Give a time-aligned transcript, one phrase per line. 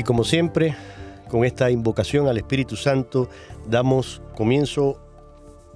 [0.00, 0.74] Y como siempre,
[1.28, 3.28] con esta invocación al Espíritu Santo,
[3.68, 4.98] damos comienzo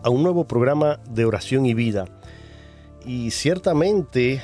[0.03, 2.06] a un nuevo programa de oración y vida.
[3.05, 4.41] Y ciertamente,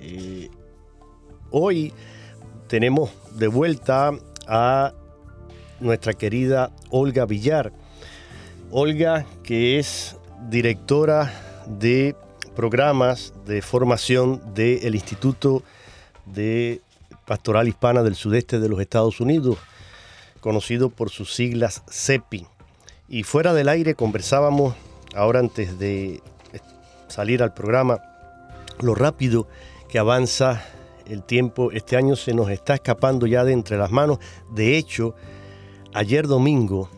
[0.00, 0.48] eh,
[1.50, 1.92] hoy
[2.68, 4.12] tenemos de vuelta
[4.46, 4.94] a
[5.80, 7.72] nuestra querida Olga Villar.
[8.70, 10.16] Olga, que es
[10.48, 11.32] directora
[11.66, 12.14] de
[12.54, 15.64] programas de formación del Instituto
[16.26, 16.80] de
[17.30, 19.56] Pastoral Hispana del Sudeste de los Estados Unidos,
[20.40, 22.48] conocido por sus siglas CEPI.
[23.08, 24.74] Y fuera del aire conversábamos,
[25.14, 26.24] ahora antes de
[27.06, 28.02] salir al programa,
[28.80, 29.46] lo rápido
[29.88, 30.64] que avanza
[31.06, 31.70] el tiempo.
[31.70, 34.18] Este año se nos está escapando ya de entre las manos.
[34.50, 35.14] De hecho,
[35.94, 36.90] ayer domingo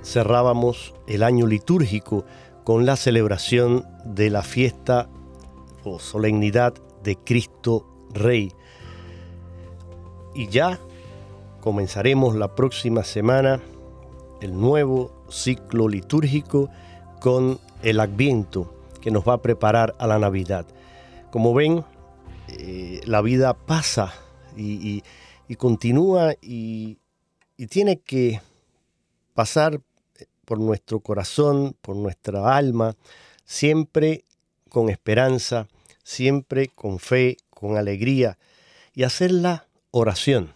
[0.00, 2.24] cerrábamos el año litúrgico
[2.62, 5.08] con la celebración de la fiesta
[5.82, 6.72] o solemnidad
[7.02, 7.84] de Cristo
[8.14, 8.52] Rey.
[10.36, 10.78] Y ya
[11.62, 13.62] comenzaremos la próxima semana
[14.42, 16.68] el nuevo ciclo litúrgico
[17.20, 18.70] con el Adviento
[19.00, 20.66] que nos va a preparar a la Navidad.
[21.30, 21.82] Como ven,
[22.48, 24.12] eh, la vida pasa
[24.54, 25.02] y,
[25.56, 26.98] continúa y
[27.70, 28.42] tiene que
[29.32, 29.80] pasar
[30.44, 32.94] por nuestro corazón, por nuestra alma,
[33.46, 34.26] siempre
[34.68, 35.66] con esperanza,
[36.02, 38.36] siempre con fe, con alegría,
[38.94, 39.65] y hacer la
[39.98, 40.52] oración,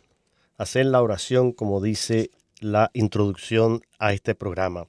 [0.59, 2.31] hacer la oración como dice
[2.61, 4.87] la introducción a este programa.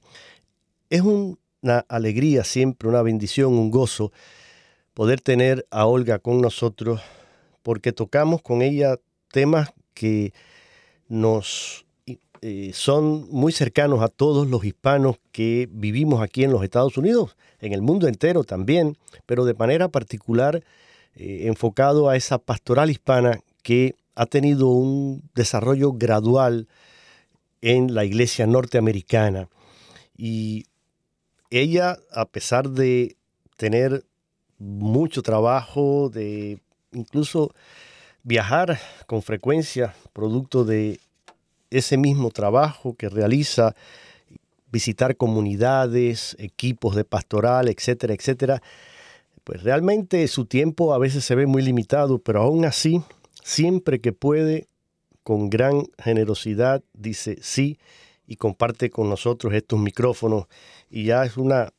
[0.90, 4.12] Es una alegría siempre, una bendición, un gozo
[4.92, 7.00] poder tener a Olga con nosotros
[7.62, 8.98] porque tocamos con ella
[9.30, 10.34] temas que
[11.08, 11.86] nos
[12.42, 17.36] eh, son muy cercanos a todos los hispanos que vivimos aquí en los Estados Unidos,
[17.60, 20.62] en el mundo entero también, pero de manera particular
[21.14, 26.68] eh, enfocado a esa pastoral hispana que ha tenido un desarrollo gradual
[27.60, 29.48] en la iglesia norteamericana.
[30.16, 30.66] Y
[31.50, 33.16] ella, a pesar de
[33.56, 34.04] tener
[34.58, 36.60] mucho trabajo, de
[36.92, 37.54] incluso
[38.22, 41.00] viajar con frecuencia, producto de
[41.70, 43.74] ese mismo trabajo que realiza,
[44.70, 48.62] visitar comunidades, equipos de pastoral, etcétera, etcétera,
[49.44, 53.02] pues realmente su tiempo a veces se ve muy limitado, pero aún así,
[53.42, 54.68] siempre que puede,
[55.22, 57.78] con gran generosidad, dice sí
[58.26, 60.46] y comparte con nosotros estos micrófonos
[60.88, 61.72] y ya es una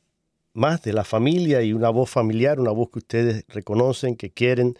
[0.52, 4.74] más de la familia y una voz familiar, una voz que ustedes reconocen, que quieren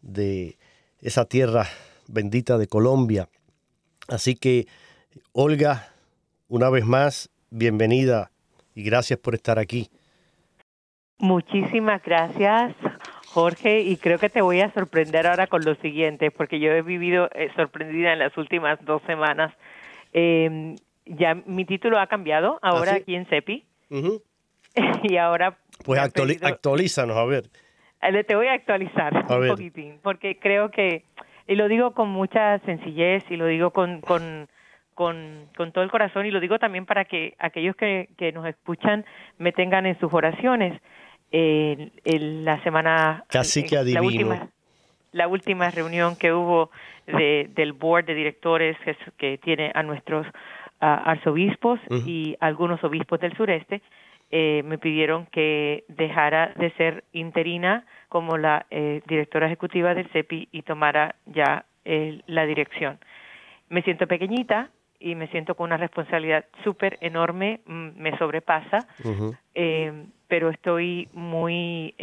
[0.00, 0.58] de
[1.00, 1.66] esa tierra
[2.06, 3.28] bendita de Colombia.
[4.08, 4.66] Así que,
[5.32, 5.88] Olga,
[6.48, 8.30] una vez más, bienvenida
[8.74, 9.90] y gracias por estar aquí.
[11.18, 12.74] Muchísimas gracias,
[13.32, 16.82] Jorge, y creo que te voy a sorprender ahora con lo siguiente, porque yo he
[16.82, 19.54] vivido eh, sorprendida en las últimas dos semanas.
[20.12, 20.76] Em,
[21.06, 23.64] ya mi título ha cambiado, ahora ¿Ah, aquí en CEPI.
[25.02, 25.56] y ahora...
[25.84, 27.44] Pues actualízanos, a ver.
[28.02, 31.04] Eh, te voy a actualizar un poquitín, porque creo que
[31.46, 34.48] y lo digo con mucha sencillez y lo digo con, con,
[34.94, 38.46] con, con todo el corazón y lo digo también para que aquellos que, que nos
[38.46, 39.04] escuchan
[39.38, 40.80] me tengan en sus oraciones.
[41.32, 43.24] La semana...
[43.28, 44.48] Casi que La última,
[45.12, 46.70] la última reunión que hubo
[47.06, 48.76] del board de directores
[49.16, 50.26] que, tiene a nuestros
[50.80, 53.82] arzobispos y algunos obispos del sureste,
[54.34, 60.48] eh, me pidieron que dejara de ser interina como la eh, directora ejecutiva del CEPI
[60.52, 62.98] y tomara ya la dirección.
[63.68, 64.70] Me siento pequeñita
[65.02, 68.86] y me siento con una responsabilidad súper enorme, mm, me sobrepasa,
[69.54, 71.94] eh, pero estoy muy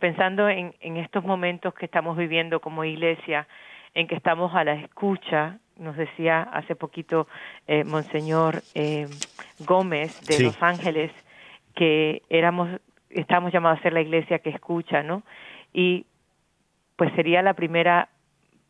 [0.00, 3.46] pensando en, en estos momentos que estamos viviendo como iglesia,
[3.94, 7.28] en que estamos a la escucha nos decía hace poquito
[7.68, 8.60] eh, Monseñor
[9.60, 11.12] Gómez de Los Ángeles,
[11.76, 12.80] que éramos,
[13.10, 15.22] estamos llamados a ser la iglesia que escucha, ¿no?
[15.72, 16.06] Y
[16.96, 18.08] pues sería la primera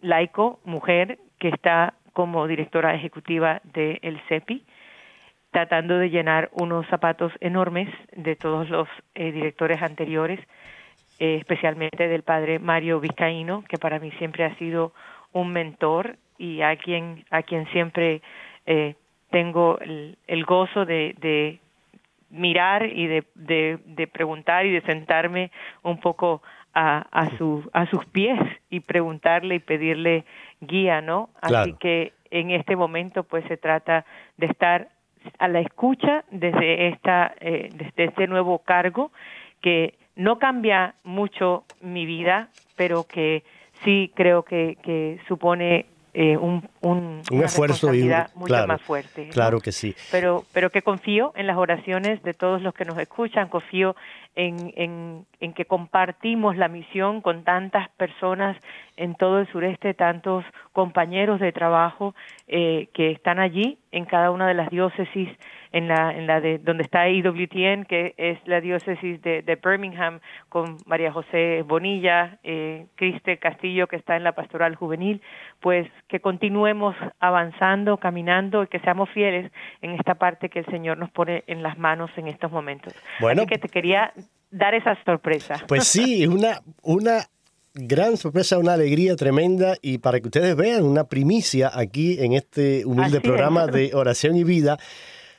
[0.02, 4.62] laico, mujer, que está como directora ejecutiva del CEPI,
[5.54, 10.40] tratando de llenar unos zapatos enormes de todos los eh, directores anteriores,
[11.20, 14.92] eh, especialmente del padre Mario Vizcaíno, que para mí siempre ha sido
[15.32, 18.20] un mentor y a quien, a quien siempre
[18.66, 18.96] eh,
[19.30, 21.60] tengo el, el gozo de, de,
[22.30, 25.52] mirar y de, de, preguntar y de sentarme
[25.84, 26.42] un poco
[26.74, 28.40] a, a, su, a sus pies
[28.70, 30.24] y preguntarle y pedirle
[30.60, 31.30] guía, ¿no?
[31.40, 34.04] Así que en este momento pues se trata
[34.36, 34.88] de estar
[35.38, 39.12] a la escucha desde esta eh, desde este nuevo cargo
[39.60, 43.42] que no cambia mucho mi vida, pero que
[43.82, 45.86] sí creo que, que supone
[46.16, 49.28] eh, un, un, esfuerzo y mucho más fuerte.
[49.30, 49.96] Claro que sí.
[50.12, 53.96] Pero, pero que confío en las oraciones de todos los que nos escuchan, confío
[54.36, 58.56] en, en, en que compartimos la misión con tantas personas
[58.96, 62.14] en todo el sureste, tantos compañeros de trabajo
[62.46, 65.28] eh, que están allí en cada una de las diócesis
[65.74, 70.20] en la, en la de donde está IWTN, que es la diócesis de, de Birmingham,
[70.48, 75.20] con María José Bonilla, eh, Criste Castillo, que está en la pastoral juvenil,
[75.60, 79.50] pues que continuemos avanzando, caminando y que seamos fieles
[79.82, 82.94] en esta parte que el Señor nos pone en las manos en estos momentos.
[83.18, 84.12] Bueno, Así que te quería
[84.52, 85.56] dar esa sorpresa.
[85.66, 87.24] Pues sí, una, una
[87.74, 92.84] gran sorpresa, una alegría tremenda y para que ustedes vean una primicia aquí en este
[92.86, 94.78] humilde programa de oración y vida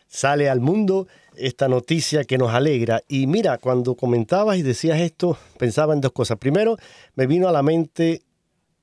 [0.07, 1.07] sale al mundo
[1.37, 3.01] esta noticia que nos alegra.
[3.07, 6.37] Y mira, cuando comentabas y decías esto, pensaba en dos cosas.
[6.37, 6.77] Primero,
[7.15, 8.21] me vino a la mente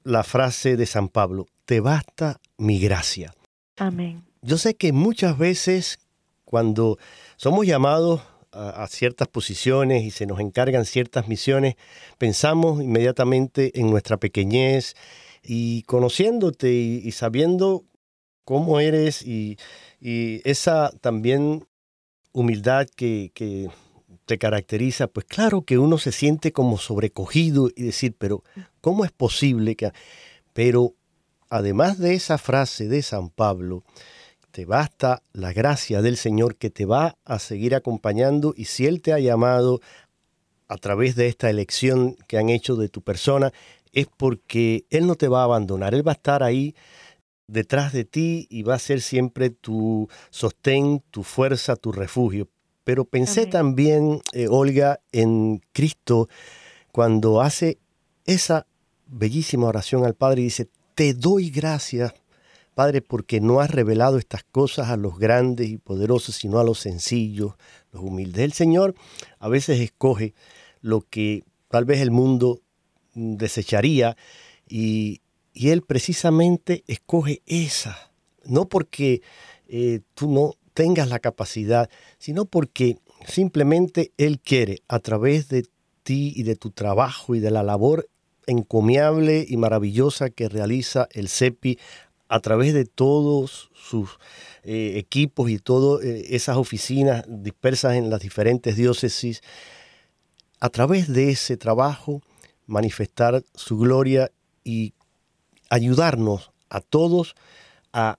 [0.05, 3.35] la frase de San Pablo, te basta mi gracia.
[3.77, 4.25] Amén.
[4.43, 6.01] Yo sé que muchas veces
[6.45, 6.99] cuando
[7.37, 8.21] somos llamados
[8.51, 11.77] a, ciertas posiciones y se nos encargan ciertas misiones,
[12.19, 14.95] pensamos inmediatamente en nuestra pequeñez
[15.43, 17.85] y conociéndote y sabiendo
[18.45, 19.57] cómo eres y,
[20.03, 21.67] esa también
[22.33, 23.31] humildad que,
[24.25, 28.45] te caracteriza, pues claro que uno se siente como sobrecogido y decir, pero
[28.81, 29.91] ¿cómo es posible que...
[30.53, 30.95] Pero
[31.51, 33.83] además de esa frase de San Pablo,
[34.53, 39.03] te basta la gracia del Señor que te va a seguir acompañando y si Él
[39.03, 39.81] te ha llamado
[40.69, 43.53] a través de esta elección que han hecho de tu persona,
[43.93, 46.75] es porque Él no te va a abandonar, Él va a estar ahí
[47.53, 52.49] detrás de ti y va a ser siempre tu sostén, tu fuerza, tu refugio.
[52.85, 56.29] Pero pensé también, eh, Olga, en Cristo
[56.91, 57.79] cuando hace
[58.25, 58.67] esa
[59.07, 62.15] bellísima oración al Padre y dice, te doy gracias,
[62.75, 66.81] Padre, porque no has revelado estas cosas a los grandes y poderosos, sino a los
[66.81, 67.55] sencillos,
[67.93, 68.45] los humildes.
[68.45, 68.95] El Señor
[69.39, 70.35] a veces escoge
[70.81, 72.61] lo que tal vez el mundo
[73.15, 74.17] desecharía
[74.69, 75.22] y,
[75.53, 78.13] y Él precisamente escoge esa,
[78.45, 79.23] no porque
[79.69, 85.65] eh, tú no tengas la capacidad, sino porque simplemente Él quiere a través de
[86.03, 88.09] ti y de tu trabajo y de la labor
[88.47, 91.79] encomiable y maravillosa que realiza el CEPI
[92.29, 94.19] a través de todos sus
[94.65, 99.43] eh, equipos y todas eh, esas oficinas dispersas en las diferentes diócesis,
[100.59, 102.23] a través de ese trabajo
[102.67, 104.31] manifestar su gloria
[104.65, 104.95] y
[105.73, 107.35] ayudarnos a todos
[107.95, 108.19] a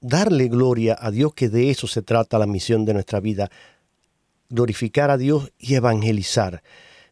[0.00, 3.50] darle gloria a Dios, que de eso se trata la misión de nuestra vida,
[4.48, 6.62] glorificar a Dios y evangelizar.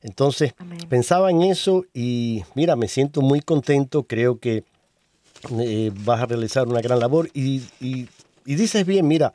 [0.01, 0.55] Entonces,
[0.89, 4.65] pensaba en eso y mira, me siento muy contento, creo que
[5.61, 7.63] eh, vas a realizar una gran labor y,
[8.47, 9.35] dices bien, mira,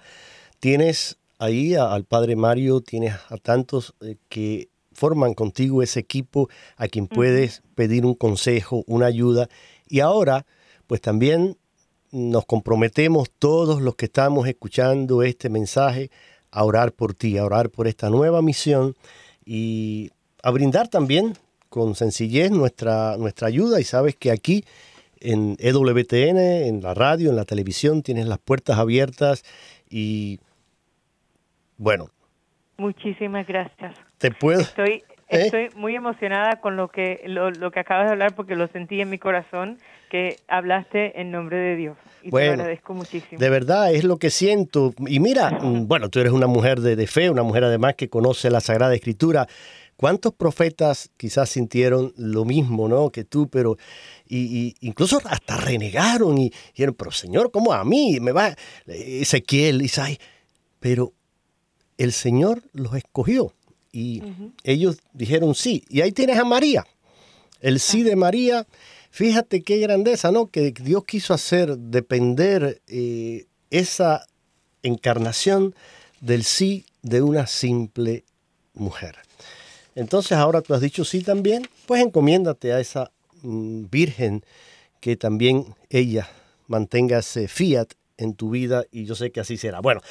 [0.59, 6.87] tienes ahí al Padre Mario, tienes a tantos eh, que forman contigo ese equipo a
[6.87, 9.49] quien puedes pedir un consejo, una ayuda
[9.89, 10.45] y ahora,
[10.87, 11.57] pues también
[12.11, 16.09] nos comprometemos todos los que estamos escuchando este mensaje
[16.51, 18.95] a orar por ti, a orar por esta nueva misión
[19.45, 21.33] y a brindar también
[21.69, 24.63] con sencillez nuestra, nuestra ayuda y sabes que aquí
[25.19, 29.43] en EWTN, en la radio, en la televisión, tienes las puertas abiertas
[29.89, 30.39] y
[31.77, 32.09] bueno.
[32.77, 33.95] Muchísimas gracias.
[34.17, 34.61] Te puedo.
[34.61, 35.45] Estoy, ¿Eh?
[35.45, 38.99] estoy muy emocionada con lo que, lo, lo, que acabas de hablar porque lo sentí
[38.99, 39.77] en mi corazón
[40.09, 41.97] que hablaste en nombre de Dios.
[42.23, 43.39] Y te agradezco muchísimo.
[43.39, 44.93] De verdad, es lo que siento.
[45.07, 48.09] Y mira, mm, bueno, tú eres una mujer de, de fe, una mujer además que
[48.09, 49.47] conoce la Sagrada Escritura.
[49.95, 53.09] ¿Cuántos profetas quizás sintieron lo mismo, ¿no?
[53.09, 53.77] Que tú, pero
[54.27, 58.19] y, incluso hasta renegaron y dijeron, pero Señor, ¿cómo a mí?
[58.21, 58.55] Me va
[58.87, 60.19] Ezequiel, Isaías.
[60.79, 61.13] Pero
[61.97, 63.53] el Señor los escogió
[63.91, 64.21] y
[64.63, 65.83] ellos dijeron sí.
[65.89, 66.85] Y ahí tienes a María.
[67.61, 68.65] El sí de María,
[69.11, 70.47] fíjate qué grandeza, ¿no?
[70.47, 74.25] Que Dios quiso hacer depender eh, esa
[74.83, 75.75] encarnación
[76.21, 78.23] del sí de una simple
[78.73, 79.17] mujer.
[79.95, 84.43] Entonces ahora tú has dicho sí también, pues encomiéndate a esa mm, virgen
[85.01, 86.29] que también ella
[86.67, 89.79] mantenga ese fiat en tu vida y yo sé que así será.
[89.79, 90.01] Bueno,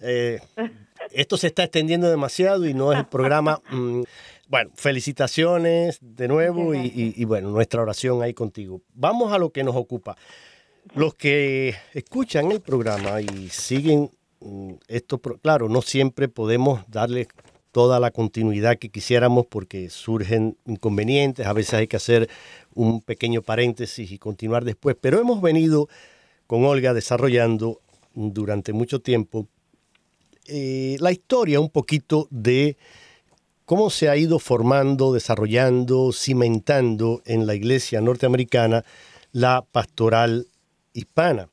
[0.00, 0.40] eh,
[1.12, 3.60] esto se está extendiendo demasiado y no es el programa.
[3.70, 4.02] Mm,
[4.46, 8.82] bueno, felicitaciones de nuevo y, bueno, nuestra oración ahí contigo.
[8.92, 10.16] Vamos a lo que nos ocupa.
[10.94, 17.26] Los que escuchan el programa y siguen mm, esto, claro, no siempre podemos darle
[17.72, 22.28] toda la continuidad que quisiéramos porque surgen inconvenientes, a veces hay que hacer
[22.74, 25.88] un pequeño paréntesis y continuar después, pero hemos venido
[26.46, 27.80] con Olga desarrollando
[28.14, 29.48] durante mucho tiempo
[30.46, 32.76] eh, la historia un poquito de
[33.64, 38.84] cómo se ha ido formando, desarrollando, cimentando en la iglesia norteamericana
[39.32, 40.46] la pastoral
[40.92, 41.48] hispana,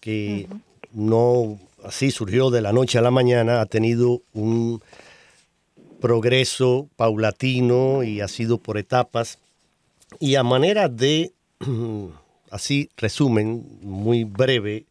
[0.00, 0.48] que
[0.92, 4.82] no así surgió de la noche a la mañana, ha tenido un
[6.00, 9.38] progreso paulatino y ha sido por etapas.
[10.18, 11.32] Y a manera de,
[12.50, 14.86] así resumen, muy breve,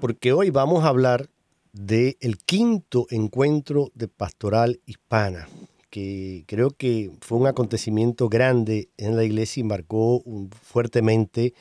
[0.00, 1.28] porque hoy vamos a hablar
[1.72, 5.48] del el quinto encuentro de pastoral hispana,
[5.90, 10.22] que creo que fue un acontecimiento grande en la iglesia y marcó
[10.62, 11.54] fuertemente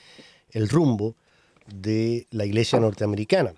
[0.52, 1.16] el rumbo
[1.74, 3.54] de la iglesia norteamericana.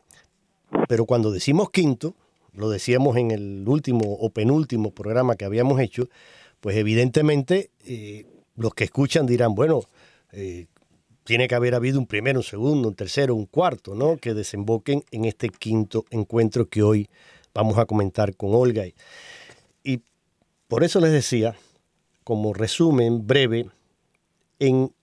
[0.88, 2.16] Pero cuando decimos quinto,
[2.54, 6.10] lo decíamos en el último o penúltimo programa que habíamos hecho,
[6.60, 9.82] pues evidentemente eh, los que escuchan dirán, bueno,
[10.32, 10.68] eh,
[11.24, 14.18] tiene que haber habido un primero, un segundo, un tercero, un cuarto, ¿no?
[14.18, 17.10] Que desemboquen en este quinto encuentro que hoy
[17.54, 18.84] vamos a comentar con Olga.
[19.84, 20.02] Y
[20.68, 21.56] por eso les decía,
[22.24, 23.70] como resumen breve,
[24.60, 24.94] en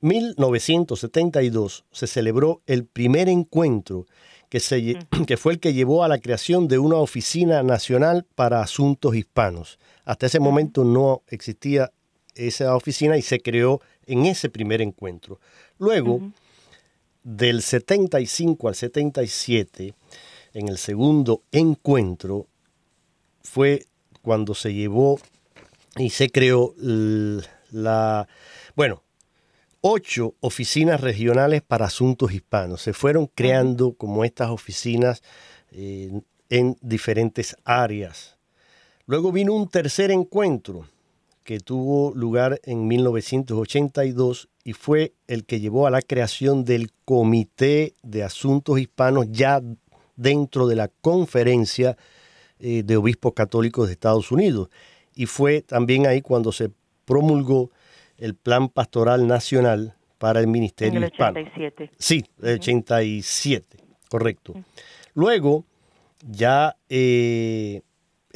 [0.00, 4.06] 1972 se celebró el primer encuentro
[4.48, 8.60] que, se, que fue el que llevó a la creación de una oficina nacional para
[8.60, 9.78] asuntos hispanos.
[10.04, 11.90] Hasta ese momento no existía
[12.34, 15.38] esa oficina y se creó en ese primer encuentro.
[15.78, 16.20] Luego,
[17.22, 19.94] del 75 al 77,
[20.54, 22.46] en el segundo encuentro,
[23.42, 23.86] fue
[24.22, 25.20] cuando se llevó
[25.96, 26.74] y se creó
[27.70, 28.28] la,
[28.74, 29.02] bueno,
[29.80, 32.82] ocho oficinas regionales para asuntos hispanos.
[32.82, 35.22] Se fueron creando como estas oficinas
[35.70, 38.38] eh, en diferentes áreas.
[39.06, 40.86] Luego vino un tercer encuentro
[41.48, 47.94] que tuvo lugar en 1982 y fue el que llevó a la creación del Comité
[48.02, 49.62] de Asuntos Hispanos ya
[50.14, 51.96] dentro de la Conferencia
[52.58, 54.68] eh, de Obispos Católicos de Estados Unidos.
[55.14, 56.70] Y fue también ahí cuando se
[57.06, 57.70] promulgó
[58.18, 61.92] el Plan Pastoral Nacional para el Ministerio en el 87.
[61.96, 63.78] Sí, el 87,
[64.10, 64.52] correcto.
[65.14, 65.64] Luego,
[66.28, 67.80] ya eh,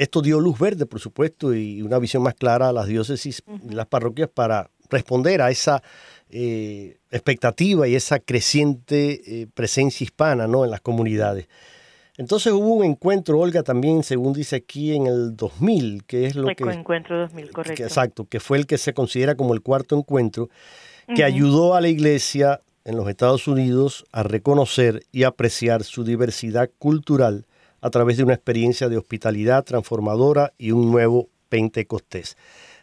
[0.03, 3.75] esto dio luz verde, por supuesto, y una visión más clara a las diócesis y
[3.75, 5.83] las parroquias para responder a esa
[6.31, 10.65] eh, expectativa y esa creciente eh, presencia hispana ¿no?
[10.65, 11.49] en las comunidades.
[12.19, 16.49] Entonces hubo un encuentro, Olga, también, según dice aquí, en el 2000, que es lo
[16.55, 16.65] que...
[16.65, 17.83] encuentro 2000, correcto.
[17.83, 20.51] exacto, que fue el que se considera como el cuarto encuentro,
[21.15, 26.71] que ayudó a la iglesia en los Estados Unidos a reconocer y apreciar su diversidad
[26.79, 27.47] cultural
[27.83, 32.39] a través de una experiencia de hospitalidad transformadora y un nuevo Pentecostés.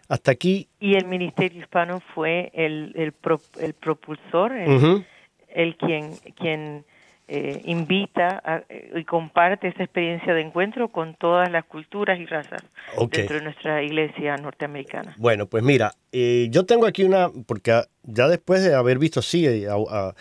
[0.09, 0.67] Hasta aquí.
[0.79, 6.83] Y el Ministerio Hispano fue el, el, propulsor, el, quien, quien
[7.27, 12.63] eh, invita eh, y comparte esa experiencia de encuentro con todas las culturas y razas
[13.11, 15.15] dentro de nuestra iglesia norteamericana.
[15.17, 19.65] Bueno, pues mira, eh, yo tengo aquí una, porque ya después de haber visto así,
[19.65, 20.15] a,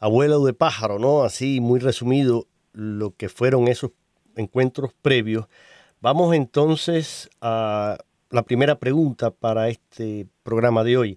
[0.00, 1.22] abuelo de pájaro, ¿no?
[1.22, 3.90] Así muy resumido, lo que fueron esos
[4.36, 5.46] encuentros previos,
[6.04, 7.96] Vamos entonces a
[8.28, 11.16] la primera pregunta para este programa de hoy.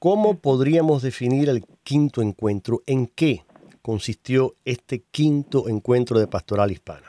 [0.00, 2.82] ¿Cómo podríamos definir el quinto encuentro?
[2.88, 3.44] ¿En qué
[3.82, 7.06] consistió este quinto encuentro de pastoral hispana?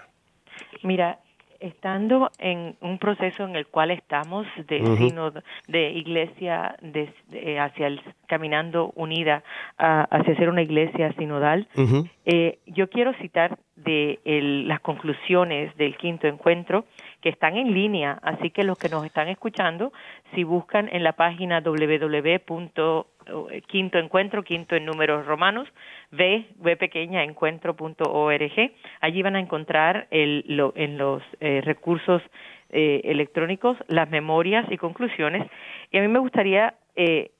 [0.83, 1.20] Mira,
[1.61, 4.79] estando en un proceso en el cual estamos de
[5.67, 6.75] de iglesia
[7.59, 9.43] hacia el caminando unida
[9.77, 11.67] hacia ser una iglesia sinodal
[12.25, 14.19] eh, yo quiero citar de
[14.65, 16.85] las conclusiones del quinto encuentro
[17.21, 19.93] que están en línea así que los que nos están escuchando
[20.33, 23.05] si buscan en la página www
[23.67, 25.67] quinto encuentro, quinto en números romanos,
[26.11, 28.71] v, v.
[29.01, 32.21] Allí van a encontrar el, lo, en los eh, recursos
[32.69, 35.49] eh, electrónicos las memorias y conclusiones.
[35.91, 37.31] Y a mí me gustaría eh,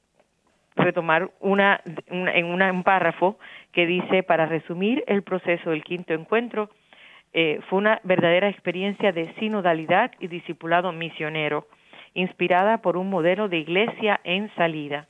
[0.76, 3.38] retomar una, en un párrafo
[3.72, 6.70] que dice, para resumir el proceso del quinto encuentro,
[7.32, 11.66] fue una verdadera experiencia de sinodalidad y discipulado misionero,
[12.14, 15.06] inspirada por un modelo de iglesia en salida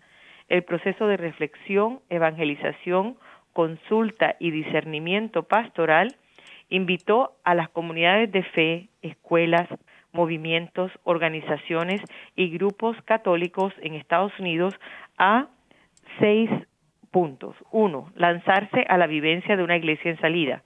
[0.53, 3.17] el proceso de reflexión, evangelización,
[3.55, 6.15] consulta y discernimiento pastoral
[6.69, 9.67] invitó a las comunidades de fe, escuelas,
[10.13, 12.03] movimientos, organizaciones
[12.37, 14.75] y grupos católicos en Estados Unidos
[15.17, 15.49] a
[16.19, 16.51] seis
[17.11, 17.57] puntos.
[17.71, 20.63] Uno, lanzarse a la vivencia de una iglesia en salida.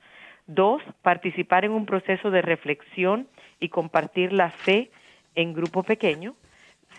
[0.47, 3.26] Dos, participar en un proceso de reflexión
[3.59, 4.91] y compartir la fe
[5.35, 6.35] en grupo pequeño.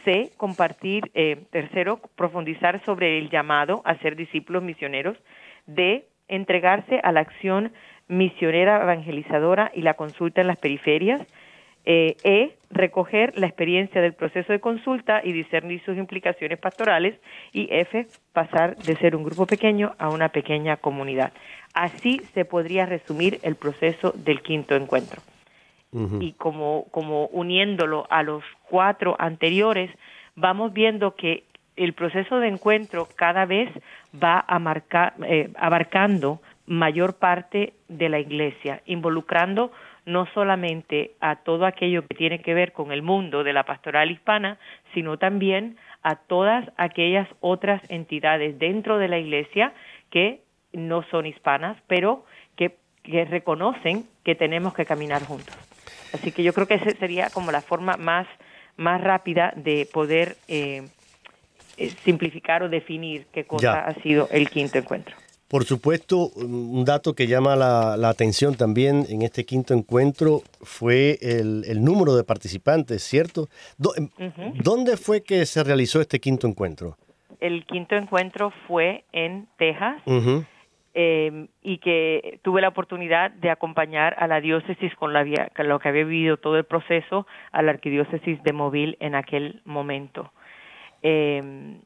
[0.04, 5.18] C, compartir, eh, tercero, profundizar sobre el llamado a ser discípulos misioneros.
[5.66, 7.72] D, entregarse a la acción
[8.08, 11.26] misionera evangelizadora y la consulta en las periferias.
[11.90, 17.18] Eh, e, recoger la experiencia del proceso de consulta y discernir sus implicaciones pastorales.
[17.54, 21.32] Y F, pasar de ser un grupo pequeño a una pequeña comunidad.
[21.74, 25.22] Así se podría resumir el proceso del quinto encuentro
[26.20, 29.90] y como, como uniéndolo a los cuatro anteriores,
[30.36, 31.46] vamos viendo que
[31.76, 33.70] el proceso de encuentro cada vez
[34.22, 39.72] va a marcar, eh, abarcando mayor parte de la iglesia, involucrando
[40.06, 44.12] no solamente a todo aquello que tiene que ver con el mundo de la pastoral
[44.12, 44.58] hispana,
[44.94, 49.74] sino también a todas aquellas otras entidades dentro de la iglesia
[50.10, 52.26] que no son hispanas, pero
[52.56, 55.56] que, que reconocen que tenemos que caminar juntos.
[56.14, 58.28] Así que yo creo que esa sería como la forma más,
[58.78, 60.88] más rápida de poder eh,
[61.78, 65.16] eh, simplificar o definir qué cosa ha sido el quinto encuentro.
[65.48, 71.84] Por supuesto, un dato que llama la, atención también en este quinto encuentro fue el,
[71.84, 73.48] número de participantes, ¿cierto?
[73.96, 74.10] Em,
[74.62, 76.98] ¿Dónde fue que se realizó este quinto encuentro?
[77.40, 80.02] El quinto encuentro fue en Texas.
[81.00, 85.90] Em, y que tuve la oportunidad de acompañar a la diócesis con, la, lo que
[85.90, 90.32] había vivido todo el proceso a la arquidiócesis de Móvil en aquel momento.
[91.04, 91.82] Em,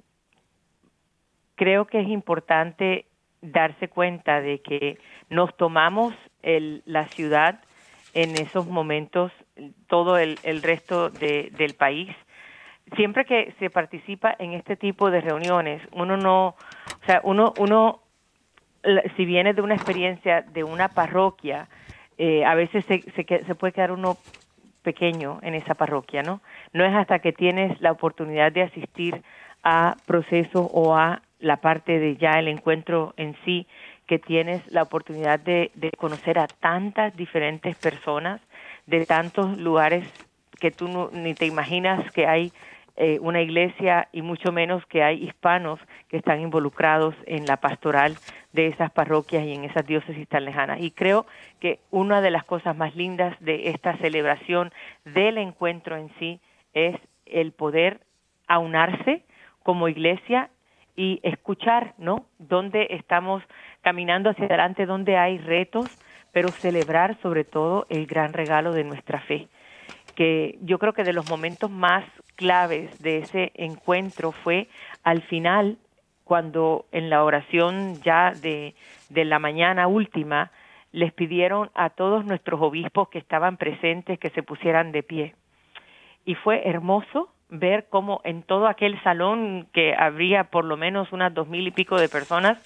[1.56, 3.06] creo que es importante
[3.42, 4.98] darse cuenta de que
[5.30, 7.62] nos tomamos la ciudad
[8.14, 9.32] en esos momentos,
[9.88, 12.10] todo el, resto del país.
[12.96, 18.02] Siempre que se participa en este tipo de reuniones, uno no, o sea, uno, uno
[19.16, 21.68] si viene de una experiencia de una parroquia,
[22.18, 24.18] eh, a veces se, se, puede quedar uno
[24.82, 26.42] pequeño en esa parroquia, ¿no?
[26.74, 29.22] No es hasta que tienes la oportunidad de asistir
[29.64, 33.68] a procesos o a la parte de ya el encuentro en sí,
[34.08, 38.42] que tienes la oportunidad de, conocer a tantas diferentes personas
[38.86, 40.06] de tantos lugares
[40.60, 42.52] que tú ni te imaginas que hay
[42.98, 48.18] eh, una iglesia y mucho menos que hay hispanos que están involucrados en la pastoral
[48.52, 50.82] de esas parroquias y en esas diócesis tan lejanas.
[50.82, 51.26] Y creo
[51.62, 54.74] que una de las cosas más lindas de esta celebración
[55.06, 56.42] del encuentro en sí
[56.74, 58.02] es el poder
[58.48, 59.24] aunarse
[59.64, 60.50] como iglesia
[61.02, 62.28] y escuchar, ¿no?
[62.38, 63.42] Dónde estamos
[63.82, 65.88] caminando hacia adelante, dónde hay retos,
[66.32, 69.48] pero celebrar sobre todo el gran regalo de nuestra fe
[70.16, 72.04] que yo creo que de los momentos más
[72.36, 74.68] claves de ese encuentro fue
[75.04, 75.80] al final,
[76.24, 78.76] cuando en la oración ya de,
[79.10, 80.52] de la mañana última,
[80.92, 85.36] les pidieron a todos nuestros obispos que estaban presentes que se pusieran de pie.
[86.26, 91.34] Y fue hermoso ver cómo en todo aquel salón que habría por lo menos unas
[91.34, 92.58] dos mil y pico de personas,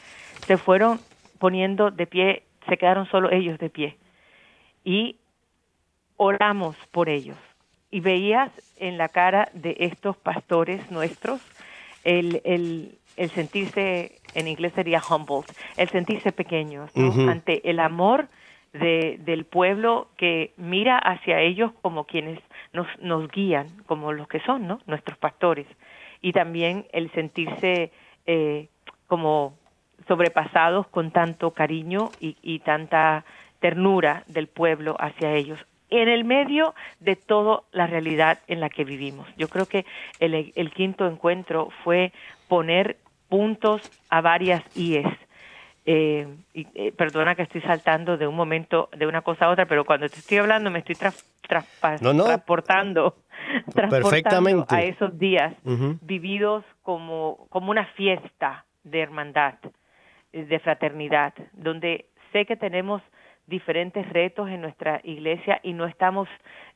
[0.45, 0.99] se fueron
[1.39, 3.97] poniendo de pie, se quedaron solo ellos de pie.
[4.83, 5.17] Y
[6.17, 7.37] oramos por ellos.
[7.91, 11.41] Y veías en la cara de estos pastores nuestros
[12.03, 15.45] el, el, el sentirse, en inglés sería humbled,
[15.77, 18.27] el sentirse pequeños ante el amor
[18.79, 22.39] de, del pueblo que mira hacia ellos como quienes
[22.73, 24.79] nos, nos guían, como los que son, ¿no?
[24.85, 25.67] Nuestros pastores.
[26.21, 27.91] Y también el sentirse
[28.25, 28.67] eh,
[29.07, 29.57] como
[30.07, 33.25] sobrepasados con tanto cariño y, y tanta
[33.59, 35.59] ternura del pueblo hacia ellos
[35.89, 39.27] en el medio de toda la realidad en la que vivimos.
[39.37, 39.85] Yo creo que
[40.19, 42.11] el, el quinto encuentro fue
[42.47, 42.97] poner
[43.29, 45.05] puntos a varias IES.
[45.87, 49.67] Eh, y, eh, perdona que estoy saltando de un momento, de una cosa a otra,
[49.67, 53.15] pero cuando te estoy hablando me estoy tras, transportando,
[53.73, 55.53] transportando a esos días
[56.01, 59.55] vividos como, como una fiesta de hermandad,
[60.33, 63.03] de fraternidad, donde sé que tenemos
[63.45, 66.27] diferentes retos en nuestra iglesia y no estamos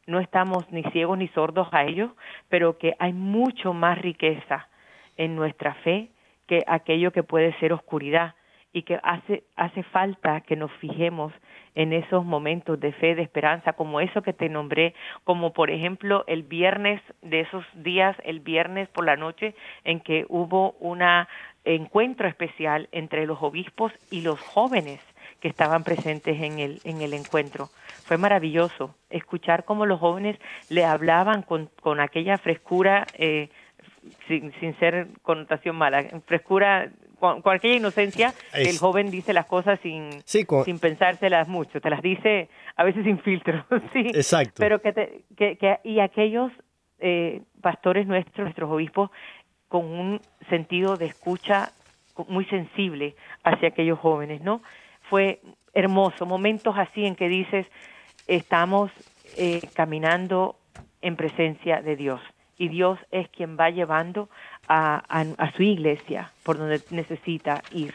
[0.05, 2.11] no estamos ni ciegos ni sordos a ellos,
[2.47, 4.67] pero que hay mucho más riqueza
[5.17, 6.09] en nuestra fe
[6.47, 8.33] que aquello que puede ser oscuridad
[8.71, 11.33] y que hace hace falta que nos fijemos
[11.75, 16.23] en esos momentos de fe, de esperanza, como eso que te nombré, como por ejemplo
[16.27, 21.01] el viernes de esos días, el viernes por la noche en que hubo un
[21.63, 24.99] encuentro especial entre los obispos y los jóvenes
[25.39, 27.69] que estaban presentes en el, en el encuentro.
[28.03, 30.37] Fue maravilloso escuchar cómo los jóvenes
[30.69, 33.49] le hablaban con, con aquella frescura, eh,
[34.27, 40.23] sin, sin ser connotación mala, frescura con, aquella inocencia, el joven dice las cosas sin,
[40.25, 44.11] sin pensárselas mucho, te las dice a veces sin filtro, sí.
[44.13, 44.55] Exacto.
[44.57, 46.51] Pero que, te, que, que y aquellos
[46.99, 49.11] eh, pastores nuestros, nuestros obispos,
[49.67, 51.71] con un sentido de escucha
[52.27, 54.61] muy sensible hacia aquellos jóvenes, ¿no?
[55.09, 55.41] fue
[55.73, 57.65] hermoso, momentos así en que dices,
[58.27, 58.91] estamos
[59.37, 60.55] eh, caminando
[61.01, 62.21] en presencia de Dios
[62.57, 64.29] y Dios es quien va llevando
[64.69, 67.93] a, su iglesia por donde necesita ir.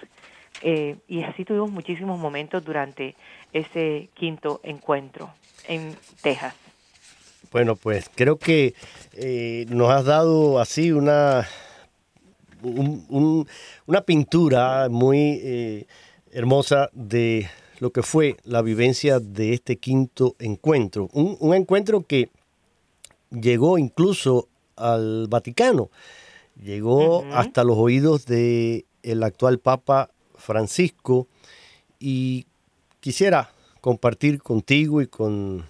[0.62, 3.14] Eh, y así tuvimos muchísimos momentos durante
[3.52, 5.30] ese quinto encuentro
[5.66, 6.54] en Texas.
[7.52, 8.74] Bueno, pues creo que
[9.12, 11.46] eh, nos has dado así una,
[12.62, 15.86] una pintura muy
[16.32, 17.48] hermosa de
[17.80, 21.08] lo que fue la vivencia de este quinto encuentro.
[21.12, 22.30] Un, encuentro que
[23.30, 25.90] llegó incluso al Vaticano,
[26.60, 31.28] llegó hasta los oídos del el actual Papa Francisco
[31.98, 32.46] y
[33.00, 35.64] quisiera compartir contigo y con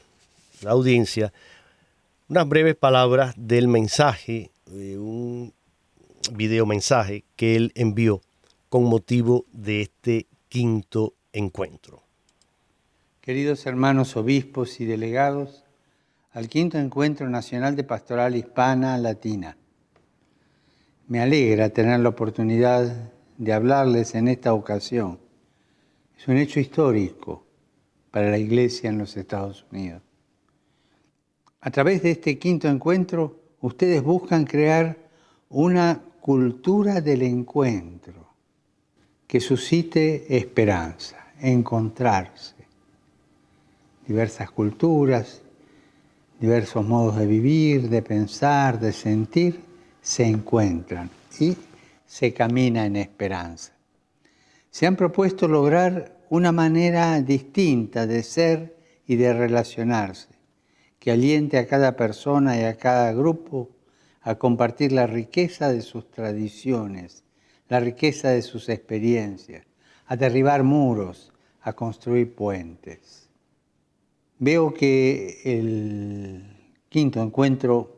[0.63, 1.33] la audiencia
[2.29, 5.53] unas breves palabras del mensaje, un
[6.33, 8.23] video mensaje que él envió
[8.69, 12.03] con motivo de este quinto encuentro.
[13.21, 15.65] Queridos hermanos obispos y delegados,
[16.33, 19.57] al quinto encuentro nacional de pastoral hispana latina.
[21.07, 25.19] Me alegra tener la oportunidad de hablarles en esta ocasión.
[26.19, 27.45] Es un hecho histórico
[28.11, 30.01] para la Iglesia en los Estados Unidos.
[31.61, 34.97] A través de este quinto encuentro, ustedes buscan crear
[35.51, 38.29] una cultura del encuentro
[39.27, 42.55] que suscite esperanza, encontrarse.
[44.07, 45.43] Diversas culturas,
[46.41, 49.74] diversos modos de vivir, de pensar, de sentir,
[50.05, 51.57] se encuentran y
[52.07, 53.73] se camina en esperanza.
[54.71, 60.29] Se han propuesto lograr una manera distinta de ser y de relacionarse,
[61.01, 63.71] que aliente a cada persona y a cada grupo
[64.21, 67.25] a compartir la riqueza de sus tradiciones
[67.69, 69.67] la riqueza de sus experiencias,
[70.07, 73.29] a derribar muros, a construir puentes.
[74.39, 76.45] Veo que el
[76.89, 77.94] quinto encuentro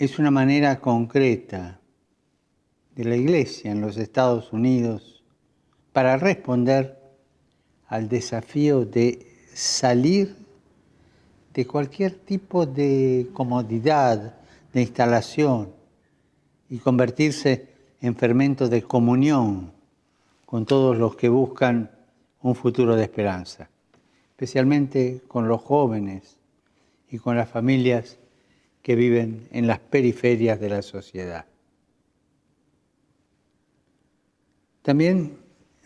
[0.00, 1.78] es una manera concreta
[2.96, 5.22] de la Iglesia en los Estados Unidos
[5.92, 6.98] para responder
[7.86, 10.34] al desafío de salir
[11.52, 14.36] de cualquier tipo de comodidad,
[14.72, 15.70] de instalación
[16.70, 17.68] y convertirse
[18.00, 19.70] en fermento de comunión
[20.46, 21.90] con todos los que buscan
[22.40, 23.68] un futuro de esperanza,
[24.30, 26.38] especialmente con los jóvenes
[27.10, 28.16] y con las familias
[28.82, 31.46] que viven en las periferias de la sociedad.
[34.82, 35.38] También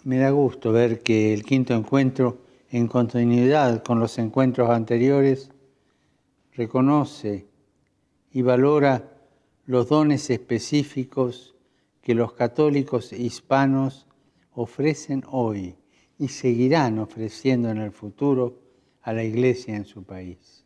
[0.04, 2.38] me da gusto ver que el quinto encuentro,
[2.70, 5.50] en continuidad con los encuentros anteriores,
[6.52, 7.46] reconoce
[8.30, 9.11] y valora
[9.66, 11.54] los dones específicos
[12.02, 14.07] que los católicos hispanos
[14.52, 15.76] ofrecen hoy
[16.18, 18.61] y seguirán ofreciendo en el futuro
[19.02, 20.63] a la Iglesia en su país.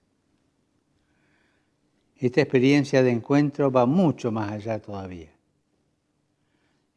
[2.19, 5.31] Esta experiencia de encuentro va mucho más allá todavía.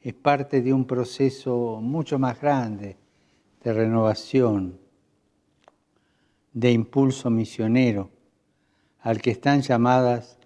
[0.02, 2.98] Es parte de un proceso mucho más grande
[3.64, 4.80] de renovación,
[6.54, 8.10] de impulso misionero
[9.02, 10.40] al que están llamadas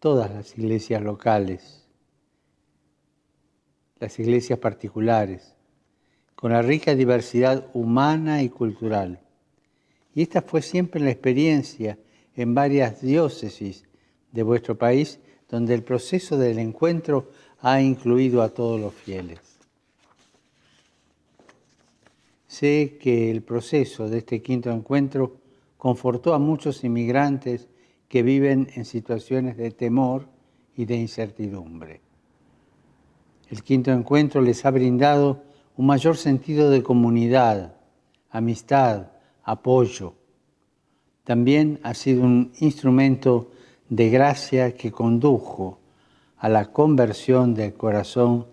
[0.00, 1.86] todas las iglesias locales,
[3.98, 5.54] las iglesias particulares,
[6.34, 9.20] con la rica diversidad humana y cultural.
[10.14, 11.98] Y esta fue siempre la experiencia
[12.38, 13.84] en varias diócesis
[14.30, 19.40] de vuestro país, donde el proceso del encuentro ha incluido a todos los fieles.
[22.46, 25.38] Sé que el proceso de este quinto encuentro
[25.76, 27.66] confortó a muchos inmigrantes
[28.08, 30.28] que viven en situaciones de temor
[30.76, 32.00] y de incertidumbre.
[33.50, 35.42] El quinto encuentro les ha brindado
[35.76, 37.74] un mayor sentido de comunidad,
[38.30, 39.08] amistad,
[39.42, 40.17] apoyo.
[41.28, 43.50] También ha sido un instrumento
[43.90, 45.78] de gracia que condujo
[46.38, 48.46] a la conversión del corazón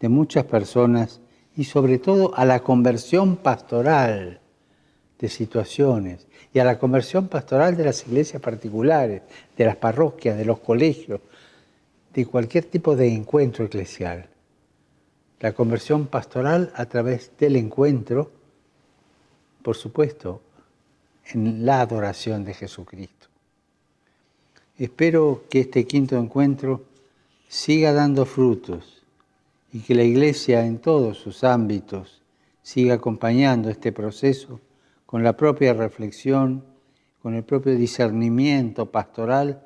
[0.00, 1.20] de muchas personas
[1.54, 4.40] y sobre todo a la conversión pastoral
[5.18, 9.20] de situaciones y a la conversión pastoral de las iglesias particulares,
[9.54, 11.20] de las parroquias, de los colegios,
[12.14, 14.30] de cualquier tipo de encuentro eclesial.
[15.38, 18.30] La conversión pastoral a través del encuentro,
[19.62, 20.40] por supuesto,
[21.34, 23.28] en la adoración de Jesucristo.
[24.76, 26.84] Espero que este quinto encuentro
[27.48, 29.02] siga dando frutos
[29.72, 32.22] y que la Iglesia en todos sus ámbitos
[32.62, 34.60] siga acompañando este proceso
[35.06, 36.64] con la propia reflexión,
[37.20, 39.62] con el propio discernimiento pastoral,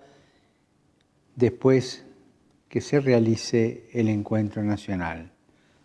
[1.35, 2.05] después
[2.69, 5.33] que se realice el encuentro nacional.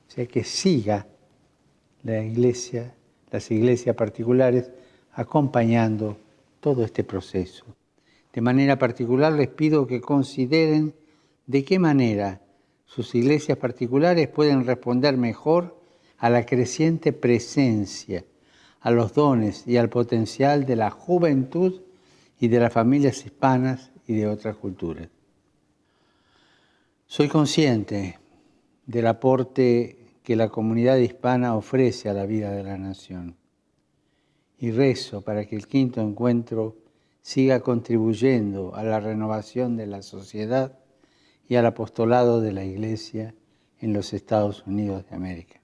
[0.08, 1.08] O sea, que siga
[2.04, 2.96] la Iglesia,
[3.30, 4.72] las iglesias particulares,
[5.14, 6.18] acompañando
[6.60, 7.66] todo este proceso.
[8.34, 10.94] De manera particular les pido que consideren
[11.48, 12.42] de qué manera
[12.86, 15.78] sus iglesias particulares pueden responder mejor
[16.18, 18.24] a la creciente presencia,
[18.80, 21.82] a los dones y al potencial de la juventud
[22.40, 25.10] y de las familias hispanas y de otras culturas.
[27.06, 28.20] Soy consciente
[28.86, 33.41] del aporte que la comunidad hispana ofrece a la vida de la nación
[34.62, 36.78] y rezo para que el quinto encuentro
[37.20, 40.78] siga contribuyendo a la renovación de la sociedad
[41.50, 43.34] y al apostolado de la Iglesia
[43.80, 45.60] en los Estados Unidos de América.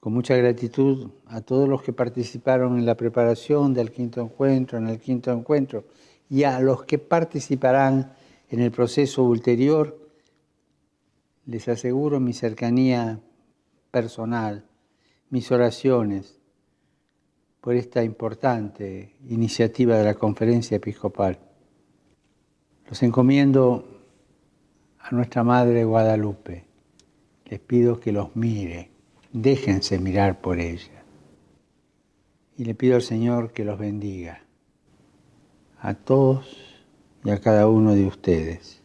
[0.00, 4.88] Con mucha gratitud a todos los que participaron en la preparación del quinto encuentro, en
[4.88, 5.84] el quinto encuentro,
[6.28, 8.12] y a los que participarán
[8.48, 10.10] en el proceso ulterior,
[11.46, 13.20] les aseguro mi cercanía
[13.92, 14.64] personal,
[15.28, 16.39] mis oraciones
[17.60, 21.38] por esta importante iniciativa de la conferencia episcopal.
[22.88, 23.84] Los encomiendo
[24.98, 26.64] a nuestra Madre Guadalupe.
[27.44, 28.90] Les pido que los mire,
[29.32, 31.02] déjense mirar por ella.
[32.56, 34.42] Y le pido al Señor que los bendiga,
[35.80, 36.84] a todos
[37.24, 38.82] y a cada uno de ustedes.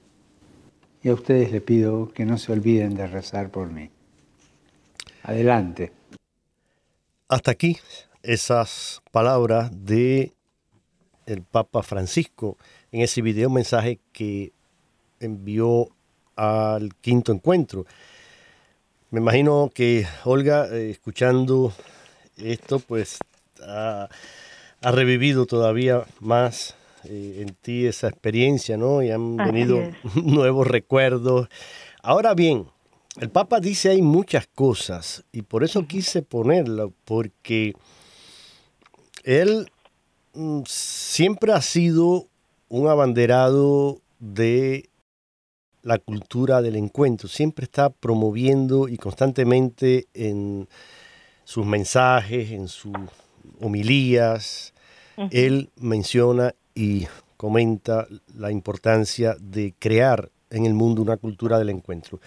[1.01, 3.91] Y a ustedes les pido que no se olviden de rezar por mí.
[5.23, 5.91] Adelante.
[7.27, 7.77] Hasta aquí
[8.25, 10.33] esas palabras de
[11.25, 12.57] el Papa Francisco
[12.91, 14.51] en ese video mensaje que
[15.19, 15.89] envió
[16.35, 17.85] al quinto encuentro.
[19.11, 21.73] Me imagino que Olga, eh, escuchando
[22.37, 23.17] esto, pues
[23.63, 24.09] ha,
[24.81, 29.01] revivido todavía más eh, en ti esa experiencia, ¿no?
[29.01, 29.79] Y han venido
[30.15, 31.47] nuevos recuerdos.
[32.03, 32.67] Ahora bien,
[33.19, 37.73] el Papa dice hay muchas cosas y por eso quise ponerlo, porque
[39.25, 39.71] él
[40.33, 42.27] mm, siempre ha sido
[42.69, 44.89] un abanderado de
[45.81, 50.67] la cultura del encuentro, siempre está promoviendo y constantemente en
[51.43, 52.93] sus mensajes, en sus
[53.59, 54.73] homilías,
[55.31, 57.07] él menciona y
[57.37, 62.19] comenta la importancia de crear en el mundo una cultura del encuentro.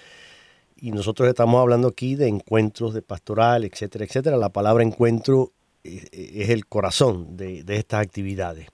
[0.77, 4.37] Y nosotros estamos hablando aquí de encuentros de pastoral, etcétera, etcétera.
[4.37, 5.53] La palabra encuentro
[5.88, 8.68] es el corazón de, estas actividades.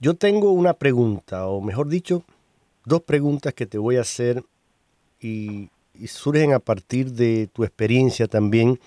[0.00, 2.22] Yo tengo una pregunta, o mejor dicho,
[2.84, 4.44] dos preguntas que te voy a hacer
[5.20, 5.70] y,
[6.06, 8.78] surgen a partir de tu experiencia también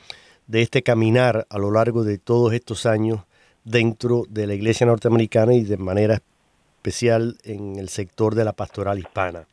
[0.45, 3.21] de este caminar a lo largo de todos estos años
[3.63, 6.21] dentro de la iglesia norteamericana y de manera
[6.77, 9.47] especial en el sector de la pastoral hispana.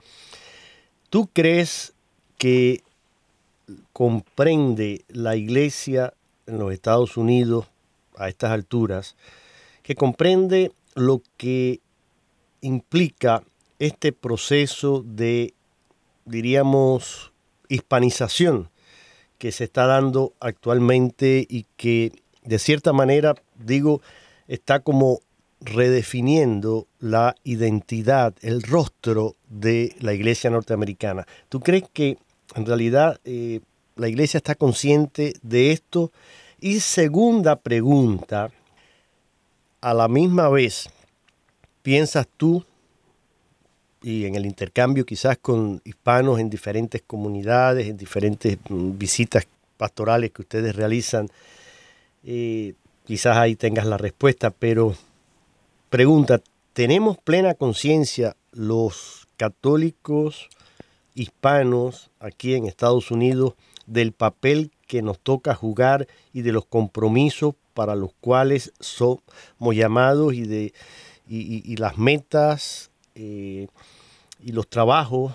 [1.09, 1.94] ¿Tú crees
[2.37, 2.83] que
[3.94, 6.12] comprende la iglesia
[6.46, 7.66] en los Estados Unidos
[8.16, 9.16] a estas alturas,
[9.83, 11.81] que comprende lo que
[12.61, 13.42] implica
[13.79, 15.55] este proceso de,
[16.24, 17.33] diríamos,
[17.68, 18.70] hispanización
[19.38, 24.00] que se está dando actualmente y que de cierta manera, digo,
[24.48, 25.20] está como
[25.61, 31.26] redefiniendo la identidad, el rostro de la iglesia norteamericana.
[31.48, 32.18] ¿Tú crees que
[32.55, 33.61] en realidad eh,
[33.96, 36.12] la iglesia está consciente de esto?
[36.66, 38.50] Y segunda pregunta,
[39.81, 40.88] a la misma vez,
[41.83, 42.64] ¿piensas tú,
[44.02, 50.33] y en el intercambio quizás con hispanos en diferentes comunidades, en diferentes mm, visitas pastorales
[50.33, 51.29] que ustedes realizan,
[52.24, 52.74] eh,
[53.05, 54.96] quizás ahí tengas la respuesta, pero
[55.88, 56.40] pregunta,
[56.72, 60.48] ¿tenemos plena conciencia los católicos
[61.14, 63.55] hispanos aquí en Estados Unidos
[63.87, 70.35] del papel que nos toca jugar y de los compromisos para los cuales somos llamados
[70.35, 70.72] y de
[71.29, 73.66] y, las metas eh,
[74.40, 75.35] y los trabajos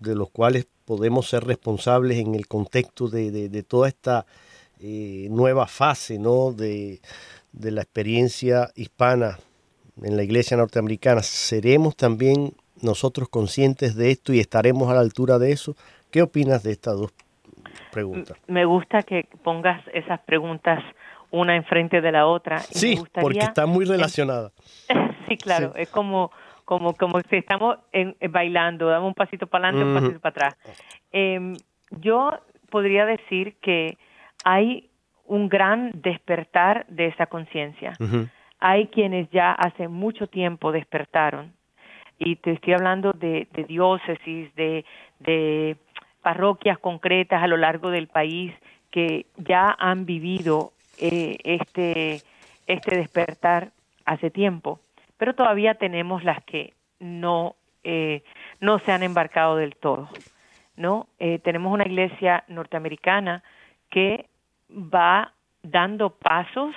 [0.00, 4.26] de los cuales podemos ser responsables en el contexto de, toda esta
[4.80, 6.52] eh, nueva fase ¿no?
[6.52, 7.00] de,
[7.52, 9.38] de la experiencia hispana
[10.02, 15.38] en la iglesia norteamericana, ¿seremos también nosotros conscientes de esto y estaremos a la altura
[15.38, 15.76] de eso?
[16.10, 17.12] ¿Qué opinas de estas dos
[17.92, 18.36] preguntas?
[18.46, 20.82] Me gusta que pongas esas preguntas
[21.30, 22.58] una enfrente de la otra.
[22.58, 24.50] sí, porque está muy relacionada.
[25.28, 26.30] sí, claro, es como
[26.64, 30.56] como como si estamos en, bailando, damos un pasito para adelante, un pasito para atrás.
[31.10, 31.56] Em,
[31.90, 32.32] yo
[32.70, 33.96] podría decir que
[34.44, 34.90] hay
[35.26, 37.92] un gran despertar de esa conciencia.
[38.58, 41.52] Hay quienes ya hace mucho tiempo despertaron,
[42.24, 44.84] y te estoy hablando de, diócesis, de,
[45.18, 45.76] de
[46.22, 48.54] parroquias concretas a lo largo del país
[48.90, 52.22] que ya han vivido eh, este,
[52.66, 53.70] este despertar
[54.04, 54.80] hace tiempo,
[55.16, 58.22] pero todavía tenemos las que no, eh,
[58.60, 60.08] no se han embarcado del todo.
[60.76, 61.06] ¿no?
[61.18, 63.42] Eh, tenemos una iglesia norteamericana
[63.90, 64.26] que
[64.70, 65.32] va
[65.62, 66.74] dando pasos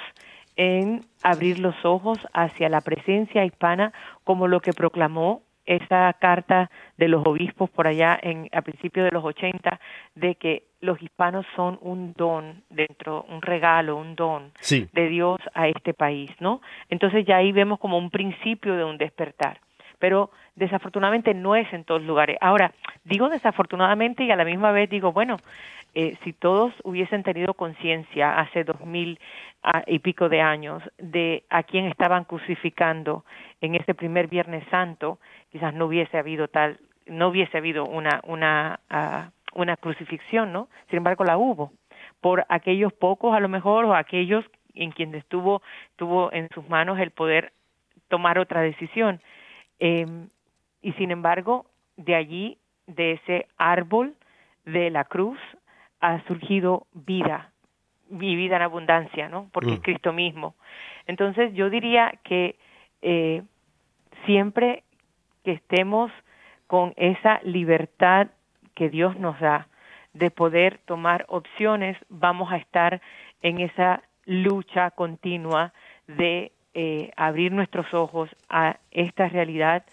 [0.58, 7.08] en abrir los ojos hacia la presencia hispana como lo que proclamó esa carta de
[7.08, 9.80] los obispos por allá en a principios de los 80
[10.16, 15.68] de que los hispanos son un don dentro un regalo un don de Dios a
[15.68, 19.60] este país no entonces ya ahí vemos como un principio de un despertar
[20.00, 24.90] pero desafortunadamente no es en todos lugares ahora digo desafortunadamente y a la misma vez
[24.90, 25.38] digo bueno
[25.98, 29.18] eh, si todos hubiesen tenido conciencia hace dos mil
[29.64, 33.24] ah, y pico de años de a quién estaban crucificando
[33.62, 35.20] en ese primer Viernes Santo,
[35.54, 40.68] quizás no hubiese habido tal, no hubiese habido una una ah, una crucifixión, ¿no?
[40.90, 41.72] Sin embargo, la hubo
[42.20, 45.62] por aquellos pocos, a lo mejor, o aquellos en quienes estuvo
[45.96, 47.54] tuvo en sus manos el poder
[48.10, 49.22] tomar otra decisión.
[49.80, 50.30] Em,
[50.82, 51.66] y sin embargo,
[51.98, 52.58] de allí,
[52.88, 54.16] de ese árbol
[54.66, 55.40] de la cruz,
[56.02, 57.52] ha surgido vida,
[58.10, 59.50] y vida en abundancia, ¿no?
[59.52, 59.84] Porque es mm.
[59.84, 60.56] Cristo mismo.
[61.08, 62.56] Entonces yo diría que
[63.02, 63.44] eh,
[64.26, 64.84] siempre
[65.44, 66.12] que estemos
[66.68, 68.28] con esa libertad
[68.74, 69.68] que Dios nos da
[70.14, 73.02] de poder tomar opciones, vamos a estar
[73.42, 75.74] en esa lucha continua
[76.08, 79.86] de eh, abrir nuestros ojos a esta realidad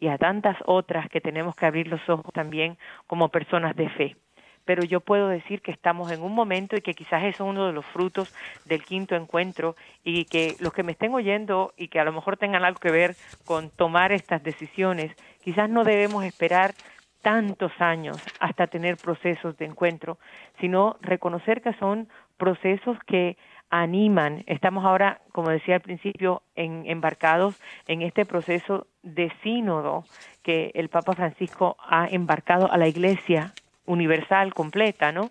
[0.00, 4.16] y a tantas otras que tenemos que abrir los ojos también como personas de fe.
[4.64, 7.66] Pero yo puedo decir que estamos en un momento y que quizás eso es uno
[7.66, 12.00] de los frutos del quinto encuentro y que los que me estén oyendo y que
[12.00, 16.72] a lo mejor tengan algo que ver con tomar estas decisiones, quizás no debemos esperar
[17.20, 20.16] tantos años hasta tener procesos de encuentro,
[20.58, 23.36] sino reconocer que son procesos que
[23.70, 24.42] animan.
[24.46, 30.04] Estamos ahora, como decía al principio, en, embarcados en este proceso de sínodo
[30.42, 33.52] que el Papa Francisco ha embarcado a la Iglesia
[33.86, 35.30] universal, completa, ¿no?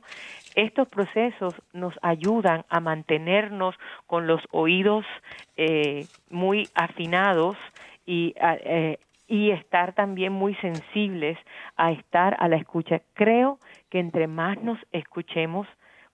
[0.56, 3.76] Estos procesos nos ayudan a mantenernos
[4.08, 5.06] con los oídos
[5.56, 7.56] eh, muy afinados
[8.06, 8.98] y, eh,
[9.28, 11.38] y estar también muy sensibles
[11.78, 13.02] a estar a la escucha.
[13.14, 13.60] Creo
[13.90, 15.68] que entre más nos escuchemos,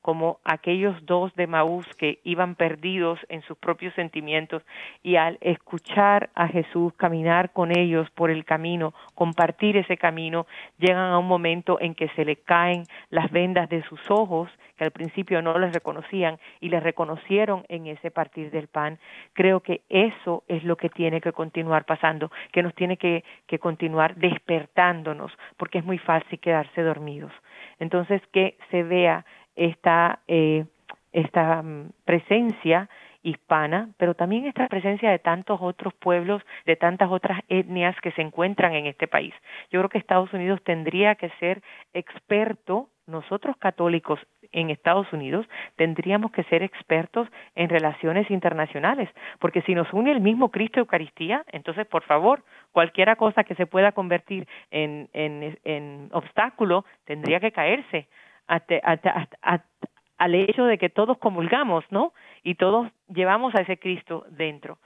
[0.05, 4.61] como aquellos dos de Maús que iban perdidos en sus propios sentimientos
[5.01, 10.45] y al escuchar a Jesús caminar con ellos por el camino, compartir ese camino,
[10.77, 14.47] llegan a un momento en que se le caen las vendas de sus ojos,
[14.77, 18.99] que al principio no les reconocían y les reconocieron en ese partir del pan.
[19.33, 23.57] Creo que eso es lo que tiene que continuar pasando, que nos tiene que, que
[23.57, 27.31] continuar despertándonos, porque es muy fácil quedarse dormidos.
[27.79, 29.25] Entonces, que se vea
[29.55, 30.65] esta, eh,
[31.11, 32.89] esta mm, presencia
[33.23, 38.21] hispana, pero también esta presencia de tantos otros pueblos, de tantas otras etnias que se
[38.21, 39.33] encuentran en este país.
[39.71, 44.19] Yo creo que Estados Unidos tendría que ser experto nosotros católicos
[44.51, 45.45] en Estados Unidos
[45.75, 51.43] tendríamos que ser expertos en relaciones internacionales, porque si nos une el mismo Cristo Eucaristía,
[51.51, 58.07] entonces por favor, cualquiera cosa que se pueda convertir en, en, obstáculo tendría que caerse
[58.47, 62.13] al hecho de que todos comulgamos, ¿no?
[62.43, 64.77] Y todos llevamos a ese Cristo dentro.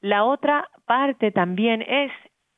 [0.00, 2.12] La otra parte también es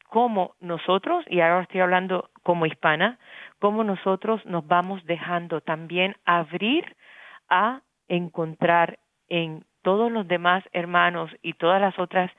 [0.09, 3.19] cómo nosotros, y ahora estoy hablando como hispana,
[3.59, 6.97] cómo nosotros nos vamos dejando también abrir
[7.49, 8.99] a encontrar
[9.29, 12.31] en todos los demás hermanos y todas las otras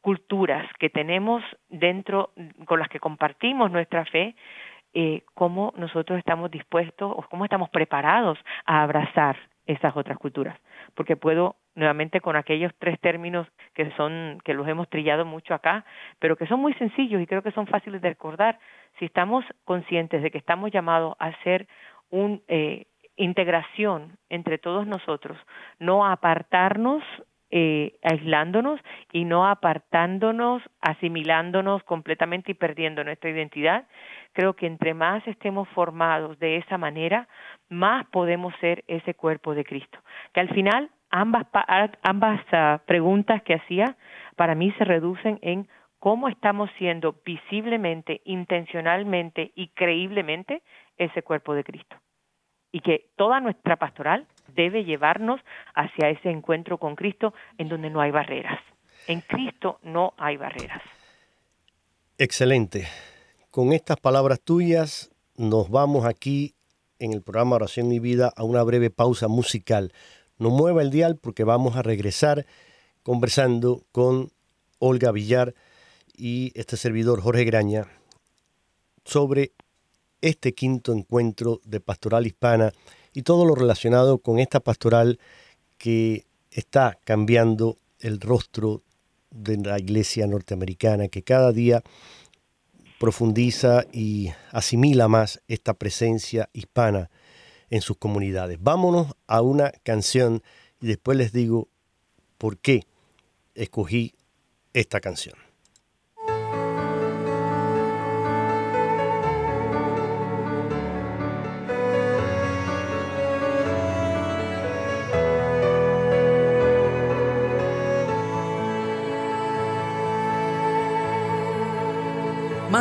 [0.00, 2.30] culturas que tenemos dentro,
[2.66, 4.34] con las que compartimos nuestra fe,
[4.94, 9.36] eh, cómo nosotros estamos dispuestos o cómo estamos preparados a abrazar
[9.66, 10.58] esas otras culturas.
[10.94, 15.84] Porque puedo nuevamente con aquellos tres términos que son que los hemos trillado mucho acá,
[16.18, 18.58] pero que son muy sencillos y creo que son fáciles de recordar.
[18.98, 21.66] Si estamos conscientes de que estamos llamados a hacer
[22.10, 22.86] una eh,
[23.16, 25.38] integración entre todos nosotros,
[25.78, 27.02] no apartarnos
[27.56, 28.80] eh, aislándonos
[29.12, 33.86] y no apartándonos, asimilándonos completamente y perdiendo nuestra identidad.
[34.32, 37.28] Creo que entre más estemos formados de esa manera,
[37.68, 40.00] más podemos ser ese cuerpo de Cristo.
[40.32, 41.46] Que al final ambas,
[42.02, 43.96] ambas ah, preguntas que hacía
[44.34, 45.68] para mí se reducen en
[46.00, 50.64] cómo estamos siendo visiblemente, intencionalmente y creíblemente
[50.96, 51.94] ese cuerpo de Cristo.
[52.72, 55.40] Y que toda nuestra pastoral debe llevarnos
[55.74, 58.58] hacia ese encuentro con Cristo en donde no hay barreras.
[59.06, 60.82] En Cristo no hay barreras.
[62.18, 62.86] Excelente.
[63.50, 66.54] Con estas palabras tuyas nos vamos aquí
[66.98, 69.92] en el programa Oración y Vida a una breve pausa musical.
[70.38, 72.46] No mueva el dial porque vamos a regresar
[73.02, 74.30] conversando con
[74.78, 75.54] Olga Villar
[76.16, 77.86] y este servidor Jorge Graña
[79.04, 79.52] sobre
[80.20, 82.72] este quinto encuentro de pastoral hispana
[83.14, 85.18] y todo lo relacionado con esta pastoral
[85.78, 88.82] que está cambiando el rostro
[89.30, 91.82] de la iglesia norteamericana, que cada día
[92.98, 97.10] profundiza y asimila más esta presencia hispana
[97.70, 98.58] en sus comunidades.
[98.60, 100.42] Vámonos a una canción
[100.80, 101.68] y después les digo
[102.38, 102.84] por qué
[103.54, 104.14] escogí
[104.72, 105.43] esta canción.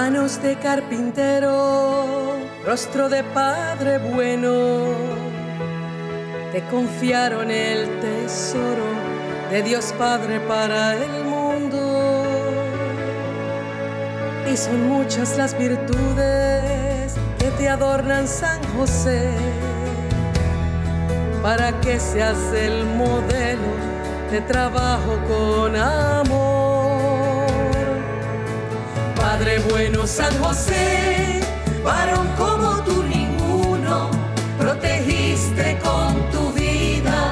[0.05, 2.35] Manos de carpintero,
[2.65, 4.95] rostro de padre bueno,
[6.51, 8.83] te confiaron el tesoro
[9.49, 12.25] de Dios Padre para el mundo.
[14.51, 19.31] Y son muchas las virtudes que te adornan San José,
[21.41, 23.71] para que seas el modelo
[24.29, 26.52] de trabajo con amor.
[29.33, 31.39] Padre bueno San José,
[31.83, 34.11] varón como tú ninguno,
[34.59, 37.31] protegiste con tu vida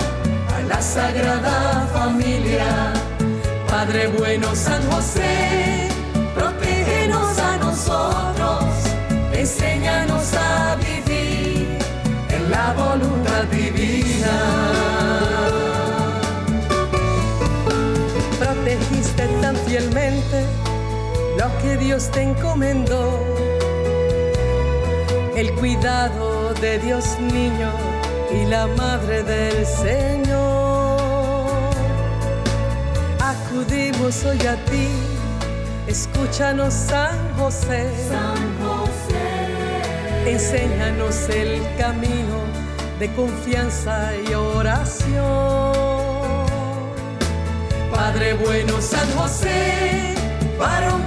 [0.51, 2.91] a la Sagrada Familia.
[3.69, 5.90] Padre bueno San José,
[21.61, 23.19] que Dios te encomendó,
[25.35, 27.71] el cuidado de Dios niño
[28.33, 30.99] y la madre del Señor.
[33.19, 34.87] Acudimos hoy a ti,
[35.87, 37.89] escúchanos San José.
[38.09, 40.31] San José.
[40.31, 42.37] Enséñanos el camino
[42.99, 45.71] de confianza y oración.
[47.91, 50.11] Padre bueno San José
[50.61, 51.01] varón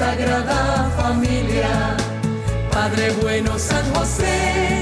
[0.00, 1.94] Sagrada Familia.
[2.72, 4.79] Padre bueno San José,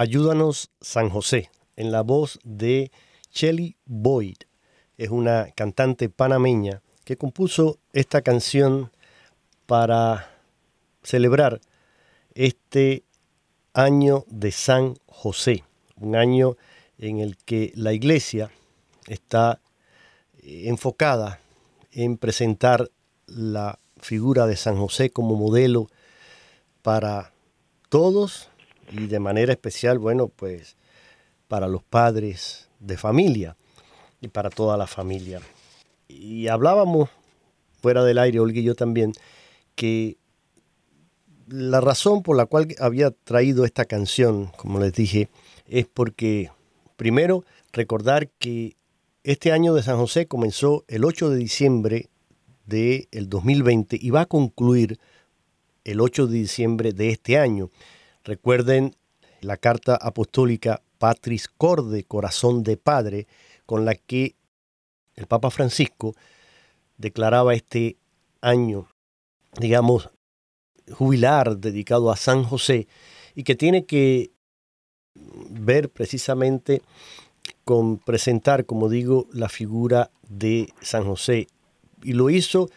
[0.00, 2.92] Ayúdanos San José, en la voz de
[3.32, 4.36] Shelly Boyd.
[4.96, 8.92] Es una cantante panameña que compuso esta canción
[9.66, 10.30] para
[11.02, 11.60] celebrar
[12.34, 13.02] este
[13.74, 15.64] año de San José,
[15.96, 16.56] un año
[16.98, 18.52] en el que la iglesia
[19.08, 19.60] está
[20.44, 21.40] enfocada
[21.90, 22.88] en presentar
[23.26, 25.88] la figura de San José como modelo
[26.82, 27.32] para
[27.88, 28.48] todos
[28.90, 30.76] y de manera especial, bueno, pues
[31.48, 33.56] para los padres de familia
[34.20, 35.40] y para toda la familia.
[36.08, 37.10] Y hablábamos
[37.80, 39.12] fuera del aire, Olga y yo también,
[39.74, 40.16] que
[41.48, 45.28] la razón por la cual había traído esta canción, como les dije,
[45.66, 46.50] es porque,
[46.96, 48.76] primero, recordar que
[49.24, 52.08] este año de San José comenzó el 8 de diciembre
[52.66, 54.98] del 2020 y va a concluir
[55.84, 57.70] el 8 de diciembre de este año.
[58.28, 58.94] Recuerden
[59.40, 63.26] la carta apostólica Patris Corde, Corazón de Padre,
[63.64, 64.34] con la que
[65.14, 66.14] el Papa Francisco
[66.98, 67.96] declaraba este
[68.42, 68.86] año,
[69.58, 70.10] digamos,
[70.92, 72.86] jubilar dedicado a San José
[73.34, 74.30] y que tiene que
[75.48, 76.82] ver precisamente
[77.64, 81.46] con presentar, como digo, la figura de San José.
[82.02, 82.68] Y lo hizo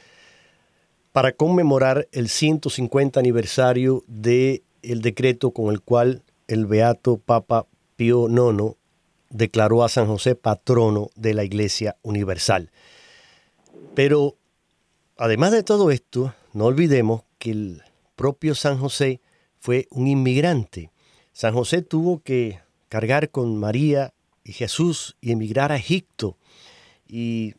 [1.11, 8.27] para conmemorar el 150 aniversario de el decreto con el cual el beato Papa Pío
[8.27, 8.75] IX
[9.29, 12.71] declaró a San José patrono de la Iglesia Universal.
[13.95, 14.35] Pero
[15.17, 17.81] además de todo esto, no olvidemos que el
[18.15, 19.21] propio San José
[19.59, 20.91] fue un inmigrante.
[21.33, 22.59] San José tuvo que
[22.89, 24.13] cargar con María
[24.43, 26.37] y Jesús y emigrar a Egipto.
[27.07, 27.53] Y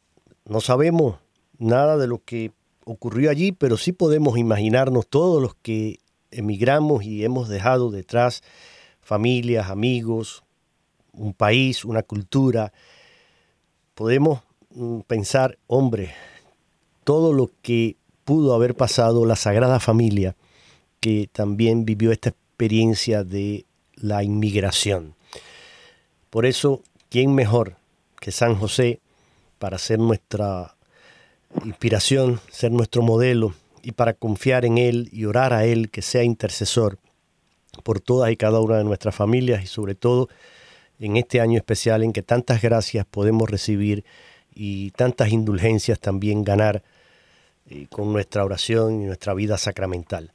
[0.45, 1.17] no sabemos
[1.59, 2.53] nada de lo que
[2.85, 6.01] ocurrió allí, pero sí podemos imaginarnos todos los que
[6.33, 8.43] emigramos y hemos dejado detrás
[9.01, 10.43] familias, amigos,
[11.13, 12.73] un país, una cultura,
[13.95, 16.15] podemos mm, pensar, hombre,
[17.05, 20.37] todo lo que pudo haber pasado la Sagrada Familia,
[21.01, 23.67] que también vivió esta experiencia de
[23.97, 25.15] la inmigración.
[26.31, 27.77] Por eso, ¿quién mejor
[28.21, 29.01] que San José
[29.59, 30.77] para ser nuestra
[31.65, 36.23] inspiración, ser nuestro modelo y para confiar en Él y orar a Él que sea
[36.23, 36.99] intercesor
[37.83, 40.29] por todas y cada una de nuestras familias y sobre todo
[41.01, 44.05] en este año especial en que tantas gracias podemos recibir
[44.55, 46.83] y tantas indulgencias también ganar
[47.69, 50.31] eh, con nuestra oración y nuestra vida sacramental.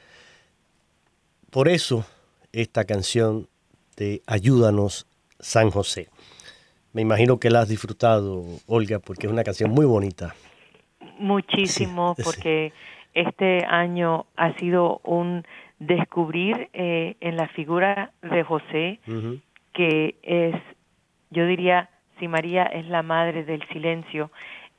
[1.50, 2.06] Por eso
[2.52, 3.48] esta canción
[3.96, 5.08] de Ayúdanos
[5.40, 6.10] San José.
[6.94, 10.36] Me imagino que la has disfrutado, Olga, porque es una canción muy bonita.
[11.20, 12.74] Muchísimo, porque
[13.18, 15.44] este año ha sido un
[15.80, 19.00] descubrir eh, en la figura de José
[19.74, 20.56] que es,
[21.32, 21.90] yo diría,
[22.20, 24.30] si María es la madre del silencio,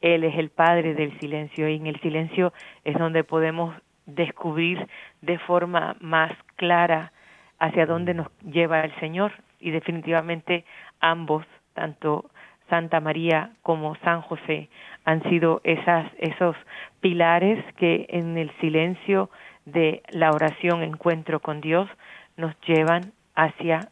[0.00, 2.52] Él es el padre del silencio y en el silencio
[2.84, 3.74] es donde podemos
[4.06, 4.86] descubrir
[5.20, 7.12] de forma más clara
[7.58, 10.64] hacia dónde nos lleva el Señor y definitivamente
[11.00, 12.30] ambos, tanto
[12.70, 14.68] Santa María como San José,
[15.08, 16.54] han sido esas, esos
[17.00, 19.30] pilares que en el silencio
[19.64, 21.88] de la oración, encuentro con Dios,
[22.36, 23.88] nos llevan hacia,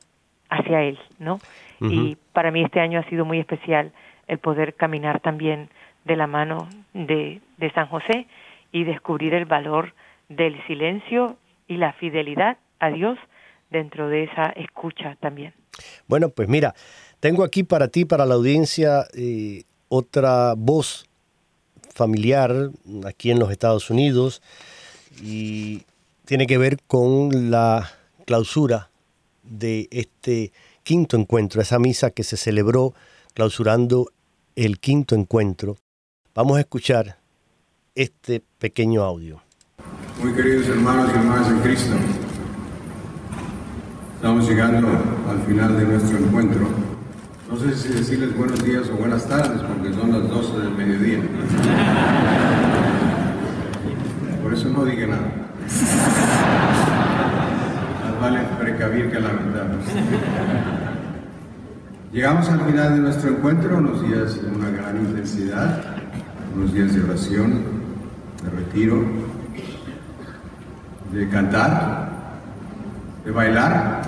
[0.50, 1.38] hacia Él, ¿no?
[1.80, 3.92] Y para mí este año ha sido muy especial
[4.26, 5.70] el poder caminar también
[6.04, 8.26] de la mano de, de San José
[8.70, 9.94] y descubrir el valor
[10.28, 13.18] del silencio y la fidelidad a Dios
[13.70, 15.54] dentro de esa escucha también.
[16.08, 16.74] Bueno, pues mira,
[17.20, 21.05] tengo aquí para ti, para la audiencia, eh, otra voz
[21.96, 22.70] familiar
[23.06, 24.42] aquí en los Estados Unidos
[25.22, 25.82] y
[26.26, 27.90] tiene que ver con la
[28.26, 28.90] clausura
[29.42, 32.94] de este quinto encuentro, esa misa que se celebró
[33.32, 34.10] clausurando
[34.56, 35.76] el quinto encuentro.
[36.34, 37.18] Vamos a escuchar
[37.94, 39.40] este pequeño audio.
[40.22, 41.94] Muy queridos hermanos y hermanas en Cristo,
[44.16, 44.88] estamos llegando
[45.30, 46.95] al final de nuestro encuentro.
[47.48, 51.18] No sé si decirles buenos días o buenas tardes porque son las 12 del mediodía.
[54.42, 55.30] Por eso no diga nada.
[58.02, 59.68] Más vale precavir que lamentar.
[62.12, 65.84] Llegamos al final de nuestro encuentro, unos días de una gran intensidad,
[66.56, 67.62] unos días de oración,
[68.42, 69.04] de retiro.
[71.12, 72.10] de cantar,
[73.24, 74.02] de bailar,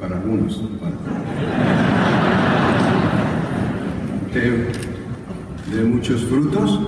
[0.00, 0.62] para algunos,
[4.32, 6.80] de, de muchos frutos.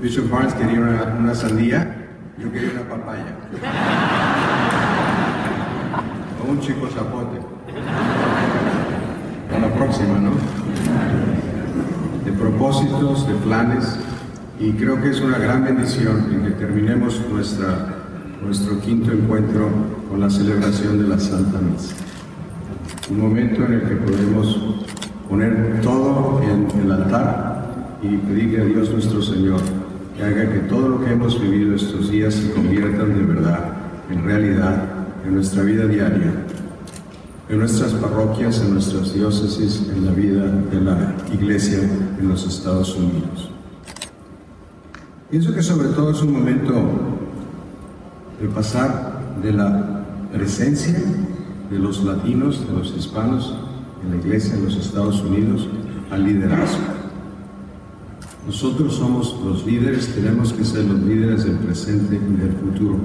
[0.00, 3.24] Bishop Barnes quería una, una sandía, yo quería una papaya.
[6.46, 7.40] O un chico zapote.
[9.54, 10.32] A la próxima, ¿no?
[12.24, 13.98] De propósitos, de planes,
[14.58, 17.95] y creo que es una gran bendición en que terminemos nuestra,
[18.42, 19.68] nuestro quinto encuentro
[20.10, 21.94] con la celebración de la Santa Misa.
[23.10, 24.76] Un momento en el que podemos
[25.28, 29.60] poner todo en el altar y pedirle a Dios nuestro Señor
[30.16, 33.72] que haga que todo lo que hemos vivido estos días se conviertan de verdad
[34.10, 34.84] en realidad
[35.24, 36.32] en nuestra vida diaria,
[37.48, 41.80] en nuestras parroquias, en nuestras diócesis, en la vida de la Iglesia
[42.18, 43.50] en los Estados Unidos.
[45.30, 46.74] Pienso que sobre todo es un momento
[48.40, 50.98] de pasar de la presencia
[51.70, 53.54] de los latinos, de los hispanos
[54.04, 55.68] en la iglesia en los Estados Unidos
[56.10, 56.96] al liderazgo.
[58.46, 63.00] Nosotros somos los líderes, tenemos que ser los líderes del presente y del futuro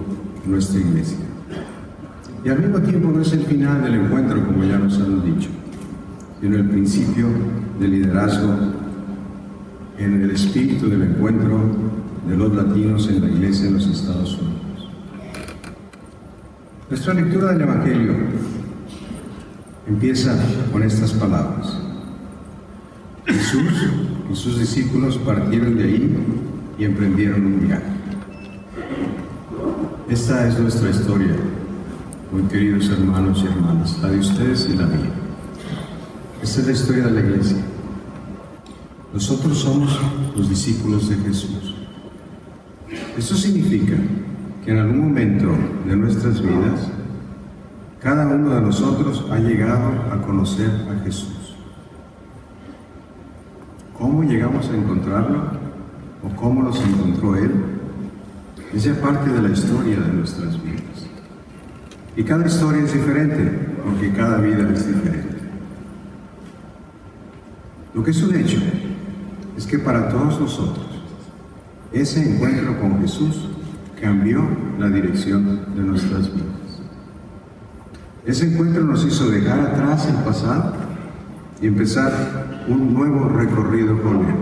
[0.46, 1.18] en nuestra iglesia.
[2.44, 5.50] Y al mismo tiempo no es el final del encuentro, como ya nos han dicho,
[6.40, 7.28] sino el principio
[7.80, 8.54] del liderazgo
[9.98, 11.60] en el espíritu del encuentro
[12.28, 14.71] de los latinos en la iglesia en los Estados Unidos.
[16.92, 18.14] Nuestra lectura del Evangelio
[19.88, 20.38] empieza
[20.74, 21.78] con estas palabras.
[23.26, 23.88] Jesús
[24.30, 26.18] y sus discípulos partieron de ahí
[26.78, 27.86] y emprendieron un viaje.
[30.10, 31.34] Esta es nuestra historia,
[32.30, 35.12] muy queridos hermanos y hermanas, la de ustedes y la mía.
[36.44, 37.58] Esta es la historia de la iglesia.
[39.14, 39.98] Nosotros somos
[40.36, 41.74] los discípulos de Jesús.
[43.18, 43.96] Esto significa
[44.64, 45.48] que en algún momento
[45.88, 46.92] de nuestras vidas,
[48.00, 51.56] cada uno de nosotros ha llegado a conocer a Jesús.
[53.98, 55.44] ¿Cómo llegamos a encontrarlo?
[56.24, 57.52] ¿O cómo nos encontró Él?
[58.74, 61.08] Es ya parte de la historia de nuestras vidas.
[62.16, 63.52] Y cada historia es diferente,
[63.84, 65.38] porque cada vida es diferente.
[67.94, 68.60] Lo que es un hecho
[69.58, 70.86] es que para todos nosotros,
[71.92, 73.50] ese encuentro con Jesús
[74.02, 74.42] cambió
[74.80, 76.82] la dirección de nuestras vidas.
[78.26, 80.74] Ese encuentro nos hizo dejar atrás el pasado
[81.62, 84.36] y empezar un nuevo recorrido con Él.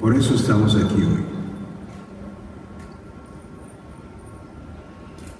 [0.00, 1.24] Por eso estamos aquí hoy.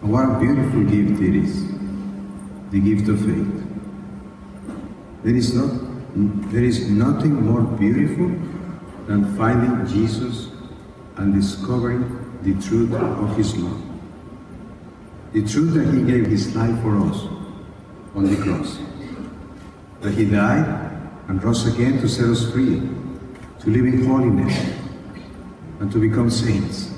[0.02, 1.64] What a beautiful gift it is,
[2.70, 3.46] the gift of faith.
[5.22, 5.54] There is,
[6.50, 8.30] there is nothing more beautiful
[9.06, 10.48] than finding Jesus
[11.18, 12.02] and discovering
[12.42, 13.82] the truth of His love.
[15.32, 17.26] The truth that He gave His life for us
[18.14, 18.78] on the cross.
[20.00, 20.66] That He died
[21.28, 22.80] and rose again to set us free,
[23.60, 24.56] to live in holiness,
[25.80, 26.94] and to become saints.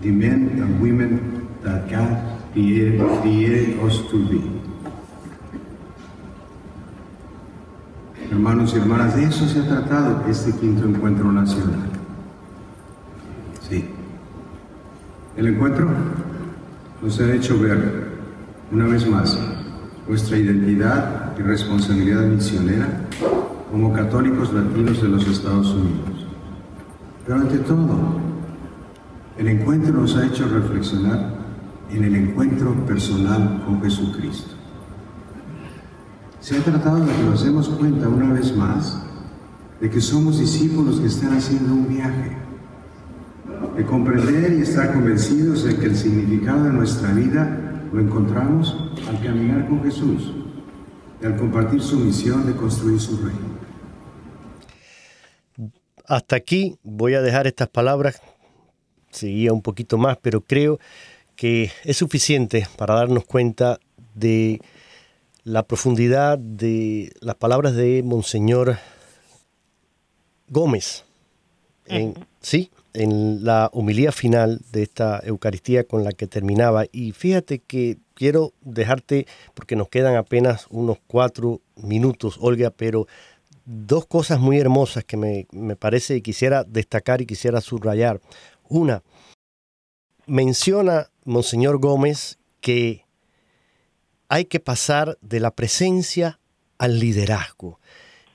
[0.00, 4.56] The men and women that God created, created us to be.
[8.30, 11.95] Hermanos y hermanas, de eso se ha tratado este quinto encuentro nacional.
[15.36, 15.86] El encuentro
[17.02, 18.06] nos ha hecho ver
[18.72, 19.38] una vez más
[20.08, 23.02] nuestra identidad y responsabilidad misionera
[23.70, 26.26] como católicos latinos de los Estados Unidos.
[27.26, 28.18] Pero ante todo,
[29.36, 31.34] el encuentro nos ha hecho reflexionar
[31.90, 34.54] en el encuentro personal con Jesucristo.
[36.40, 39.02] Se ha tratado de que nos demos cuenta una vez más
[39.80, 42.45] de que somos discípulos que están haciendo un viaje,
[43.76, 48.76] de comprender y estar convencidos de que el significado de nuestra vida lo encontramos
[49.08, 50.32] al caminar con Jesús
[51.20, 53.56] y al compartir su misión de construir su reino.
[56.06, 58.20] Hasta aquí voy a dejar estas palabras,
[59.10, 60.78] seguía un poquito más, pero creo
[61.34, 63.78] que es suficiente para darnos cuenta
[64.14, 64.60] de
[65.42, 68.78] la profundidad de las palabras de Monseñor
[70.48, 71.04] Gómez.
[71.86, 72.14] En,
[72.46, 76.86] Sí, en la homilía final de esta Eucaristía con la que terminaba.
[76.90, 83.06] Y fíjate que quiero dejarte, porque nos quedan apenas unos cuatro minutos, Olga, pero
[83.66, 88.22] dos cosas muy hermosas que me, me parece y quisiera destacar y quisiera subrayar.
[88.66, 89.02] Una,
[90.26, 93.04] menciona Monseñor Gómez que
[94.30, 96.40] hay que pasar de la presencia
[96.78, 97.78] al liderazgo.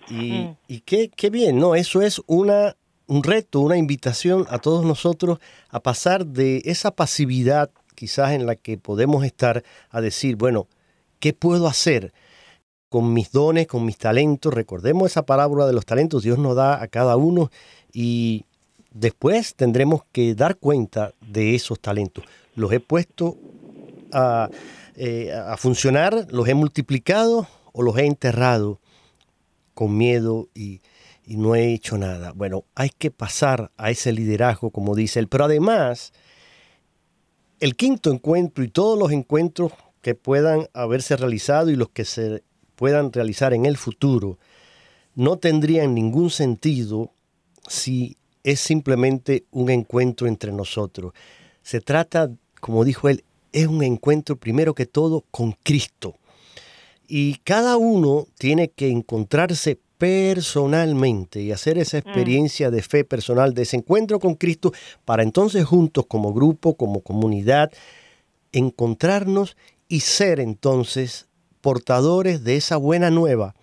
[0.10, 1.74] Y, y qué, qué, bien, ¿no?
[1.74, 2.76] Eso es una
[3.12, 8.56] un reto, una invitación a todos nosotros a pasar de esa pasividad quizás en la
[8.56, 10.70] que podemos estar a decir, bueno,
[11.20, 12.14] ¿qué puedo hacer
[12.88, 14.54] con mis dones, con mis talentos?
[14.54, 17.52] Recordemos esa parábola de los talentos, Dios nos da a cada uno
[17.92, 18.46] y
[18.94, 22.24] después tendremos que dar cuenta de esos talentos.
[22.56, 23.36] Los he puesto
[24.14, 24.50] a,
[24.96, 28.80] eh, a funcionar, los he multiplicado o los he enterrado
[29.74, 30.80] con miedo y,
[31.32, 32.34] y no he hecho nada.
[32.34, 36.12] Bueno, hay que pasar a ese liderazgo, como dice él, pero además
[37.62, 39.72] el quinto encuentro y todos los encuentros
[40.02, 42.44] que puedan haberse realizado y los que se
[42.76, 44.40] puedan realizar en el futuro
[45.16, 47.14] no tendrían ningún sentido
[47.66, 51.14] si es simplemente un encuentro entre nosotros.
[51.64, 52.30] Se trata,
[52.60, 53.24] como dijo él,
[53.54, 56.18] es un encuentro primero que todo con Cristo.
[57.08, 62.00] Y cada uno tiene que encontrarse personalmente y hacer esa mm.
[62.00, 64.74] experiencia de fe personal, de ese encuentro con Cristo,
[65.06, 67.72] para entonces juntos como grupo, como comunidad,
[68.52, 69.56] encontrarnos
[69.88, 71.28] y ser entonces
[71.62, 73.54] portadores de esa buena nueva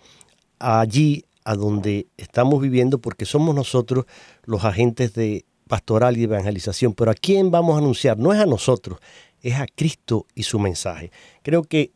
[0.61, 4.05] allí a donde estamos viviendo, porque somos nosotros
[4.45, 6.95] los agentes de pastoral y evangelización.
[6.95, 8.17] Pero a quién vamos a anunciar?
[8.17, 9.01] No es a nosotros,
[9.43, 11.11] es a Cristo y su mensaje.
[11.43, 11.91] Creo que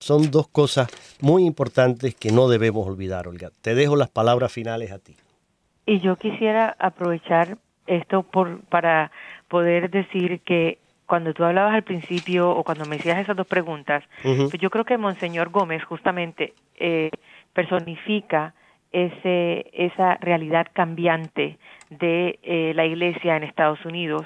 [0.00, 0.88] son dos cosas
[1.20, 3.50] muy importantes que no debemos olvidar, Olga.
[3.62, 5.14] Te dejo las palabras finales a ti.
[5.86, 9.12] Y yo quisiera aprovechar esto por, para
[9.48, 14.04] poder decir que cuando tú hablabas al principio o cuando me hacías esas dos preguntas,
[14.22, 17.10] pues yo creo que Monseñor Gómez justamente eh,
[17.52, 18.54] personifica
[18.92, 21.58] ese, esa realidad cambiante
[21.90, 24.24] de eh, la iglesia en Estados Unidos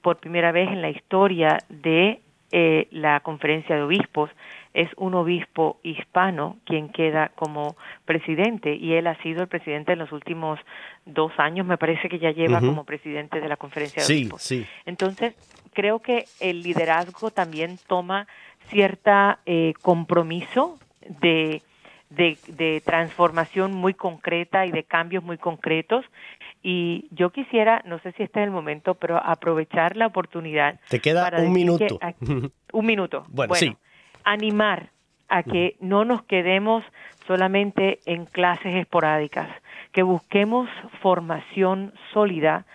[0.00, 2.20] por primera vez en la historia de
[2.52, 4.30] eh, la conferencia de obispos
[4.74, 9.98] es un obispo hispano quien queda como presidente y él ha sido el presidente en
[9.98, 10.58] los últimos
[11.04, 14.42] dos años, me parece que ya lleva como presidente de la conferencia de obispos.
[14.42, 14.66] Sí.
[14.86, 15.34] Entonces,
[15.74, 18.26] creo que el liderazgo también toma
[18.70, 20.78] cierta eh, compromiso
[21.20, 21.60] de,
[22.10, 26.04] de, de transformación muy concreta y de cambios muy concretos
[26.62, 30.78] y yo quisiera, no sé si este es el momento, pero aprovechar la oportunidad.
[30.88, 31.98] Te queda un minuto.
[32.72, 33.26] un minuto.
[33.28, 33.76] Bueno, sí
[34.24, 34.90] animar
[35.28, 36.84] a que no nos quedemos
[37.26, 39.48] solamente en clases esporádicas,
[39.92, 40.68] que busquemos
[41.00, 42.66] formación sólida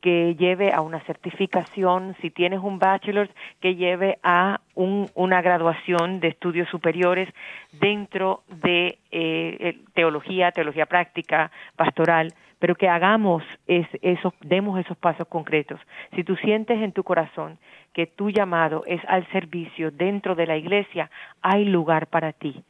[0.00, 3.30] que lleve a una certificación, si tienes un bachelor,
[3.60, 7.28] que lleve a una graduación de estudios superiores
[7.72, 15.80] dentro de eh, teología, teología práctica, pastoral, pero que hagamos esos, demos esos pasos concretos.
[16.14, 17.58] Si tú sientes en tu corazón
[17.92, 21.10] que tu llamado es al servicio dentro de la iglesia,
[21.42, 22.62] hay lugar para ti.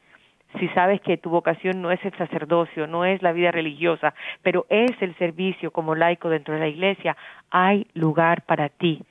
[0.59, 4.67] Si sabes que tu vocación no es el sacerdocio, no es la vida religiosa, pero
[4.69, 7.17] es el servicio como laico dentro de la iglesia,
[7.51, 9.03] hay lugar para ti.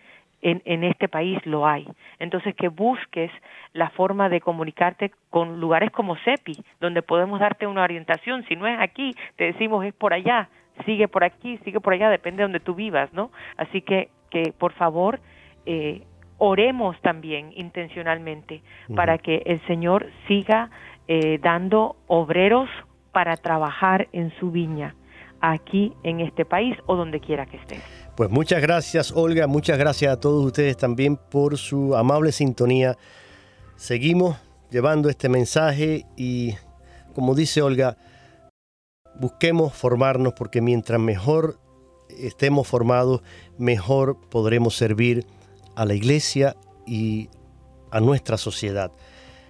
[0.43, 1.87] En, en, este país lo hay.
[2.17, 3.29] Entonces, que busques
[3.73, 8.43] la forma de comunicarte con lugares como CEPI, donde podemos darte una orientación.
[8.47, 10.49] Si no es aquí, te decimos es por allá,
[10.83, 13.29] sigue por aquí, sigue por allá, depende de donde tú vivas, ¿no?
[13.55, 15.19] Así que, que por favor,
[15.65, 16.03] eh,
[16.37, 18.63] oremos también intencionalmente
[18.95, 20.71] para que el Señor siga
[21.07, 22.67] eh, dando obreros
[23.11, 24.95] para trabajar en su viña
[25.41, 27.79] aquí en este país o donde quiera que esté.
[28.15, 32.97] Pues muchas gracias Olga, muchas gracias a todos ustedes también por su amable sintonía.
[33.75, 34.37] Seguimos
[34.71, 36.53] llevando este mensaje y
[37.13, 37.97] como dice Olga,
[39.19, 41.59] busquemos formarnos porque mientras mejor
[42.09, 43.21] estemos formados,
[43.57, 45.25] mejor podremos servir
[45.75, 46.55] a la iglesia
[46.85, 47.29] y
[47.91, 48.91] a nuestra sociedad.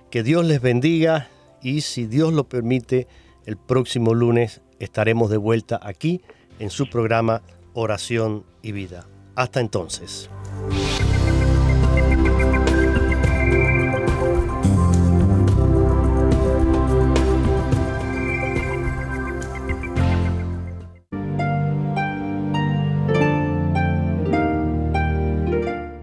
[0.09, 1.30] Que Dios les bendiga
[1.61, 3.07] y si Dios lo permite,
[3.45, 6.22] el próximo lunes estaremos de vuelta aquí
[6.59, 7.41] en su programa
[7.74, 9.07] Oración y Vida.
[9.36, 10.30] Hasta entonces.